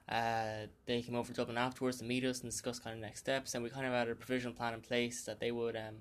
Uh, 0.08 0.66
they 0.86 1.02
came 1.02 1.16
over 1.16 1.28
to 1.28 1.34
Dublin 1.34 1.58
afterwards 1.58 1.98
to 1.98 2.04
meet 2.04 2.24
us 2.24 2.40
and 2.40 2.50
discuss 2.50 2.78
kind 2.78 2.94
of 2.94 3.02
next 3.02 3.20
steps. 3.20 3.54
And 3.54 3.64
we 3.64 3.70
kind 3.70 3.86
of 3.86 3.92
had 3.92 4.08
a 4.08 4.14
provisional 4.14 4.54
plan 4.54 4.74
in 4.74 4.80
place 4.80 5.24
that 5.24 5.40
they 5.40 5.50
would 5.50 5.76
um, 5.76 5.96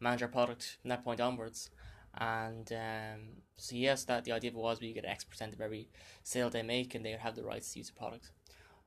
manage 0.00 0.22
our 0.22 0.28
product 0.28 0.78
from 0.80 0.90
that 0.90 1.04
point 1.04 1.20
onwards. 1.20 1.70
And 2.18 2.70
um, 2.72 3.20
so 3.56 3.76
yes, 3.76 4.04
that 4.04 4.24
the 4.24 4.32
idea 4.32 4.52
was 4.52 4.80
we 4.80 4.92
get 4.92 5.04
X 5.04 5.24
percent 5.24 5.52
of 5.52 5.60
every 5.60 5.88
sale 6.22 6.50
they 6.50 6.62
make, 6.62 6.94
and 6.94 7.04
they 7.04 7.10
would 7.10 7.20
have 7.20 7.36
the 7.36 7.44
rights 7.44 7.72
to 7.72 7.78
use 7.78 7.88
the 7.88 7.94
product. 7.94 8.30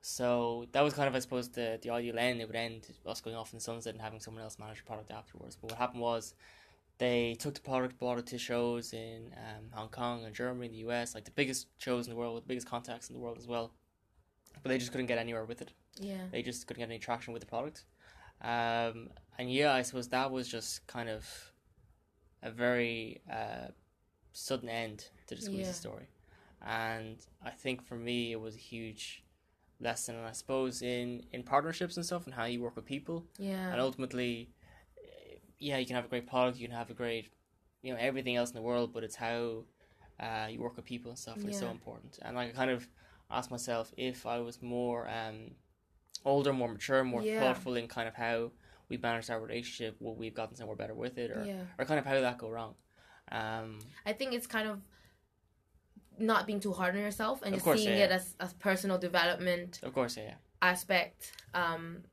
So 0.01 0.65
that 0.71 0.81
was 0.81 0.93
kind 0.93 1.07
of, 1.07 1.15
I 1.15 1.19
suppose, 1.19 1.49
the, 1.49 1.77
the 1.81 1.89
ideal 1.89 2.17
end. 2.17 2.39
It 2.39 2.47
would 2.47 2.55
end 2.55 2.87
us 3.05 3.21
going 3.21 3.35
off 3.35 3.51
in 3.51 3.57
the 3.57 3.63
sunset 3.63 3.93
and 3.93 4.01
having 4.01 4.19
someone 4.19 4.43
else 4.43 4.57
manage 4.57 4.77
the 4.77 4.85
product 4.85 5.11
afterwards. 5.11 5.57
But 5.57 5.71
what 5.71 5.79
happened 5.79 6.01
was 6.01 6.33
they 6.99 7.35
took 7.37 7.53
the 7.53 7.61
product, 7.61 7.99
brought 7.99 8.17
it 8.17 8.27
to 8.27 8.37
shows 8.37 8.93
in 8.93 9.33
um, 9.35 9.65
Hong 9.71 9.89
Kong 9.89 10.23
and 10.25 10.33
Germany, 10.33 10.69
the 10.69 10.89
US, 10.89 11.15
like 11.15 11.25
the 11.25 11.31
biggest 11.31 11.67
shows 11.77 12.07
in 12.07 12.13
the 12.13 12.17
world, 12.17 12.35
with 12.35 12.45
the 12.45 12.47
biggest 12.47 12.67
contacts 12.67 13.09
in 13.09 13.15
the 13.15 13.19
world 13.19 13.37
as 13.37 13.47
well. 13.47 13.73
But 14.61 14.69
they 14.69 14.77
just 14.77 14.91
couldn't 14.91 15.07
get 15.07 15.17
anywhere 15.17 15.45
with 15.45 15.61
it. 15.61 15.71
Yeah. 15.99 16.25
They 16.31 16.41
just 16.41 16.67
couldn't 16.67 16.81
get 16.81 16.89
any 16.89 16.99
traction 16.99 17.33
with 17.33 17.41
the 17.41 17.47
product. 17.47 17.85
Um, 18.41 19.09
and 19.37 19.51
yeah, 19.51 19.73
I 19.73 19.81
suppose 19.81 20.09
that 20.09 20.31
was 20.31 20.47
just 20.47 20.85
kind 20.87 21.09
of 21.09 21.25
a 22.41 22.51
very 22.51 23.21
uh, 23.31 23.67
sudden 24.31 24.69
end 24.69 25.09
to 25.27 25.35
the 25.35 25.41
Squeezy 25.41 25.65
yeah. 25.65 25.71
story. 25.71 26.07
And 26.65 27.17
I 27.43 27.51
think 27.51 27.85
for 27.85 27.95
me, 27.95 28.31
it 28.31 28.39
was 28.39 28.55
a 28.55 28.59
huge 28.59 29.23
lesson, 29.79 30.15
and 30.15 30.25
I 30.25 30.33
suppose 30.33 30.81
in 30.81 31.23
in 31.31 31.43
partnerships 31.43 31.95
and 31.95 32.05
stuff, 32.05 32.25
and 32.25 32.33
how 32.33 32.45
you 32.45 32.61
work 32.61 32.75
with 32.75 32.85
people. 32.85 33.25
Yeah. 33.37 33.71
And 33.71 33.79
ultimately, 33.79 34.49
yeah, 35.59 35.77
you 35.77 35.85
can 35.85 35.95
have 35.95 36.05
a 36.05 36.09
great 36.09 36.27
product, 36.27 36.57
you 36.57 36.67
can 36.67 36.75
have 36.75 36.89
a 36.89 36.93
great, 36.93 37.29
you 37.81 37.93
know, 37.93 37.99
everything 37.99 38.35
else 38.35 38.49
in 38.49 38.55
the 38.55 38.61
world, 38.61 38.93
but 38.93 39.03
it's 39.03 39.15
how 39.15 39.63
uh, 40.19 40.47
you 40.49 40.59
work 40.61 40.75
with 40.75 40.85
people 40.85 41.11
and 41.11 41.19
stuff 41.19 41.37
yeah. 41.39 41.49
is 41.49 41.59
so 41.59 41.69
important. 41.69 42.19
And 42.21 42.35
like, 42.35 42.49
I 42.49 42.51
kind 42.51 42.71
of 42.71 42.87
asked 43.31 43.51
myself 43.51 43.93
if 43.97 44.25
I 44.25 44.39
was 44.39 44.61
more 44.61 45.07
um, 45.07 45.51
older, 46.25 46.53
more 46.53 46.67
mature, 46.67 47.03
more 47.03 47.21
yeah. 47.21 47.39
thoughtful 47.39 47.75
in 47.75 47.87
kind 47.87 48.07
of 48.07 48.15
how 48.15 48.51
we 48.89 48.97
managed 48.97 49.29
our 49.29 49.39
relationship, 49.39 49.95
would 49.99 50.17
we've 50.17 50.33
gotten 50.33 50.55
somewhere 50.55 50.75
better 50.75 50.95
with 50.95 51.17
it, 51.17 51.31
or 51.31 51.43
yeah. 51.45 51.61
or 51.77 51.85
kind 51.85 51.99
of 51.99 52.05
how 52.05 52.13
did 52.13 52.23
that 52.23 52.37
go 52.37 52.49
wrong. 52.49 52.75
Um, 53.31 53.79
I 54.05 54.13
think 54.13 54.33
it's 54.33 54.47
kind 54.47 54.67
of 54.67 54.81
not 56.17 56.47
being 56.47 56.59
too 56.59 56.73
hard 56.73 56.95
on 56.95 57.01
yourself 57.01 57.41
and 57.43 57.53
just 57.53 57.63
course, 57.63 57.79
seeing 57.79 57.97
yeah, 57.97 58.05
it 58.05 58.11
as, 58.11 58.35
as 58.39 58.53
personal 58.53 58.97
development. 58.97 59.79
Of 59.83 59.93
course, 59.93 60.17
yeah. 60.17 60.33
Aspect. 60.61 61.31
Um, 61.53 62.03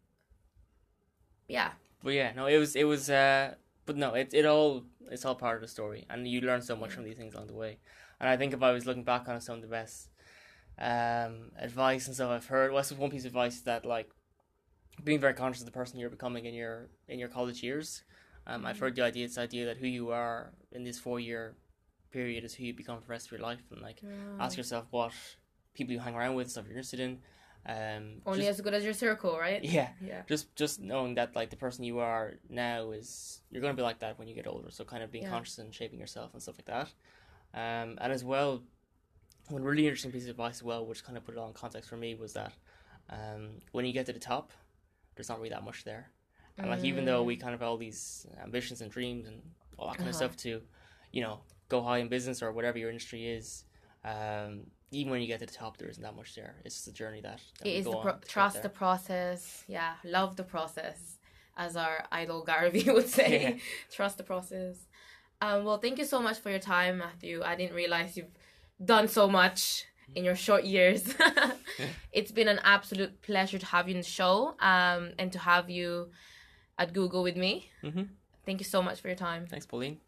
yeah. 1.49 1.71
But 2.03 2.13
yeah, 2.13 2.33
no, 2.35 2.47
it 2.47 2.59
was 2.59 2.77
it 2.77 2.85
was. 2.85 3.11
Uh, 3.11 3.55
but 3.87 3.97
no, 3.97 4.15
it 4.15 4.31
it 4.33 4.45
all 4.45 4.85
it's 5.11 5.25
all 5.25 5.35
part 5.35 5.57
of 5.57 5.63
the 5.63 5.69
story, 5.69 6.07
and 6.11 6.29
you 6.29 6.41
learn 6.41 6.63
so 6.63 6.77
much 6.77 6.93
from 6.93 7.05
these 7.05 7.17
things 7.17 7.35
along 7.35 7.49
the 7.49 7.55
way. 7.55 7.79
And 8.21 8.29
I 8.29 8.37
think 8.37 8.53
if 8.53 8.63
I 8.63 8.73
was 8.73 8.87
looking 8.87 9.05
back 9.05 9.29
on 9.29 9.41
some 9.41 9.57
of 9.57 9.63
the 9.63 9.69
best 9.69 10.09
um, 10.79 11.53
advice 11.59 12.07
and 12.07 12.15
stuff 12.15 12.31
I've 12.31 12.47
heard, 12.47 12.73
what's 12.73 12.93
one 12.93 13.11
piece 13.11 13.23
of 13.23 13.29
advice 13.29 13.61
that 13.61 13.85
like 13.85 14.11
being 15.03 15.21
very 15.21 15.35
conscious 15.35 15.63
of 15.63 15.67
the 15.67 15.73
person 15.73 15.99
you're 15.99 16.11
becoming 16.11 16.47
in 16.47 16.55
your 16.55 16.89
in 17.09 17.19
your 17.19 17.29
college 17.29 17.63
years. 17.63 18.03
Um, 18.47 18.65
I've 18.65 18.79
heard 18.79 18.95
the 18.95 19.03
idea, 19.03 19.25
it's 19.25 19.35
the 19.35 19.41
idea 19.41 19.67
that 19.67 19.79
who 19.79 19.89
you 19.89 20.11
are 20.13 20.53
in 20.71 20.85
this 20.85 21.01
four 21.01 21.19
year 21.19 21.57
period 22.13 22.45
is 22.45 22.55
who 22.55 22.65
you 22.65 22.75
become 22.75 23.01
for 23.01 23.07
the 23.07 23.11
rest 23.11 23.27
of 23.27 23.33
your 23.33 23.41
life, 23.41 23.61
and 23.71 23.81
like 23.83 24.01
ask 24.39 24.57
yourself 24.57 24.87
what 24.91 25.13
people 25.75 25.93
you 25.93 25.99
hang 25.99 26.15
around 26.15 26.35
with, 26.35 26.51
stuff 26.51 26.65
you're 26.67 26.77
interested 26.77 27.01
in. 27.01 27.19
Um, 27.69 28.23
Only 28.25 28.41
just, 28.41 28.51
as 28.51 28.61
good 28.61 28.75
as 28.75 28.85
your 28.85 28.93
circle, 28.93 29.37
right? 29.37 29.63
Yeah, 29.65 29.89
yeah. 30.01 30.23
Just 30.29 30.55
just 30.55 30.81
knowing 30.81 31.17
that 31.17 31.35
like 31.35 31.51
the 31.51 31.57
person 31.57 31.83
you 31.85 31.99
are 31.99 32.35
now 32.49 32.93
is 32.93 33.41
you're 33.51 33.63
gonna 33.63 33.75
be 33.75 33.83
like 33.83 33.99
that 34.01 34.19
when 34.19 34.29
you 34.29 34.35
get 34.35 34.47
older. 34.47 34.71
So 34.71 34.85
kind 34.85 35.03
of 35.03 35.11
being 35.11 35.25
yeah. 35.25 35.31
conscious 35.31 35.59
and 35.59 35.75
shaping 35.75 35.99
yourself 35.99 36.33
and 36.33 36.41
stuff 36.43 36.57
like 36.59 36.67
that. 36.67 36.89
Um, 37.55 37.99
and 38.01 38.13
as 38.13 38.23
well, 38.23 38.63
one 39.49 39.63
really 39.63 39.87
interesting 39.87 40.13
piece 40.13 40.25
of 40.25 40.31
advice 40.31 40.57
as 40.57 40.63
well, 40.63 40.87
which 40.87 41.05
kind 41.05 41.17
of 41.17 41.25
put 41.25 41.35
it 41.35 41.39
all 41.39 41.49
in 41.49 41.55
context 41.55 41.89
for 41.89 41.97
me, 41.97 42.15
was 42.15 42.33
that 42.35 42.53
um, 43.11 43.51
when 43.73 43.85
you 43.85 43.93
get 43.93 44.07
to 44.07 44.13
the 44.13 44.19
top, 44.19 44.53
there's 45.15 45.29
not 45.29 45.39
really 45.39 45.51
that 45.51 45.65
much 45.65 45.85
there. 45.85 46.11
And 46.59 46.71
like 46.71 46.85
even 46.85 47.05
though 47.05 47.23
we 47.23 47.37
mm. 47.37 47.41
kind 47.41 47.55
of 47.55 47.61
have 47.61 47.69
all 47.69 47.77
these 47.77 48.27
ambitions 48.43 48.81
and 48.81 48.91
dreams 48.91 49.27
and 49.27 49.43
all 49.77 49.89
that 49.89 49.99
kind 49.99 50.09
uh-huh. 50.09 50.25
of 50.25 50.33
stuff 50.33 50.37
to, 50.39 50.63
you 51.13 51.21
know, 51.21 51.41
go 51.69 51.83
high 51.83 51.99
in 51.99 52.09
business 52.09 52.43
or 52.43 52.51
whatever 52.53 52.79
your 52.79 52.89
industry 52.89 53.27
is, 53.27 53.65
um, 54.05 54.63
even 54.91 55.11
when 55.11 55.21
you 55.21 55.27
get 55.27 55.41
to 55.41 55.47
the 55.47 55.53
top, 55.53 55.77
there 55.77 55.89
isn't 55.89 56.03
that 56.03 56.17
much 56.17 56.35
there. 56.35 56.57
It's 56.65 56.77
just 56.77 56.89
a 56.89 56.93
journey 56.93 57.21
that, 57.21 57.41
that 57.59 57.69
it 57.69 57.73
is 57.73 57.85
the 57.85 57.97
pro- 57.97 58.19
trust 58.27 58.63
the 58.63 58.69
process. 58.69 59.65
Yeah, 59.67 59.95
love 60.05 60.37
the 60.37 60.45
process, 60.45 61.19
as 61.57 61.77
our 61.77 62.05
idol 62.11 62.45
Gary 62.45 62.71
Vee 62.71 62.91
would 62.93 63.09
say. 63.09 63.43
Yeah. 63.43 63.63
trust 63.91 64.17
the 64.17 64.23
process. 64.23 64.77
Um, 65.43 65.65
well, 65.65 65.79
thank 65.79 65.99
you 65.99 66.05
so 66.05 66.23
much 66.23 66.39
for 66.39 66.51
your 66.51 66.61
time, 66.61 66.99
Matthew. 66.99 67.43
I 67.45 67.57
didn't 67.57 67.75
realize 67.75 68.17
you've 68.17 68.33
done 68.85 69.09
so 69.09 69.29
much 69.29 69.87
in 70.15 70.25
your 70.25 70.37
short 70.37 70.65
years. 70.65 71.15
it's 72.13 72.33
been 72.33 72.49
an 72.49 72.59
absolute 72.65 73.23
pleasure 73.23 73.59
to 73.59 73.67
have 73.67 73.89
you 73.89 73.95
in 73.95 74.01
the 74.01 74.07
show 74.07 74.57
um, 74.61 75.13
and 75.19 75.33
to 75.33 75.39
have 75.39 75.71
you 75.71 76.09
at 76.79 76.93
Google 76.93 77.23
with 77.23 77.37
me. 77.37 77.71
Mm-hmm. 77.83 78.03
Thank 78.45 78.61
you 78.61 78.65
so 78.65 78.83
much 78.83 79.01
for 79.01 79.09
your 79.09 79.17
time. 79.17 79.47
Thanks, 79.47 79.65
Pauline. 79.67 79.99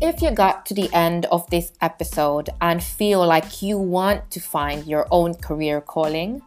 If 0.00 0.20
you 0.20 0.32
got 0.32 0.66
to 0.66 0.74
the 0.74 0.92
end 0.92 1.26
of 1.26 1.48
this 1.48 1.72
episode 1.80 2.50
and 2.60 2.82
feel 2.82 3.24
like 3.24 3.62
you 3.62 3.78
want 3.78 4.32
to 4.32 4.40
find 4.40 4.84
your 4.84 5.06
own 5.12 5.34
career 5.34 5.80
calling, 5.80 6.42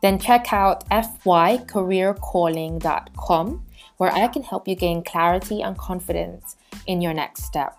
then 0.00 0.18
check 0.18 0.54
out 0.54 0.88
fycareercalling.com 0.88 3.67
where 3.98 4.12
I 4.12 4.26
can 4.28 4.42
help 4.42 4.66
you 4.66 4.74
gain 4.74 5.04
clarity 5.04 5.62
and 5.62 5.76
confidence 5.76 6.56
in 6.86 7.00
your 7.00 7.14
next 7.14 7.44
step. 7.44 7.76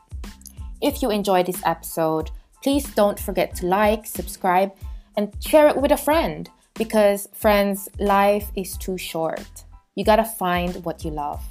If 0.81 1.01
you 1.01 1.09
enjoyed 1.09 1.47
this 1.47 1.61
episode, 1.65 2.31
please 2.63 2.85
don't 2.93 3.19
forget 3.19 3.55
to 3.55 3.65
like, 3.65 4.05
subscribe, 4.05 4.71
and 5.17 5.33
share 5.43 5.67
it 5.67 5.77
with 5.77 5.91
a 5.91 5.97
friend 5.97 6.49
because, 6.75 7.27
friends, 7.33 7.89
life 7.99 8.51
is 8.55 8.77
too 8.77 8.97
short. 8.97 9.65
You 9.95 10.05
gotta 10.05 10.23
find 10.23 10.85
what 10.85 11.03
you 11.03 11.11
love. 11.11 11.43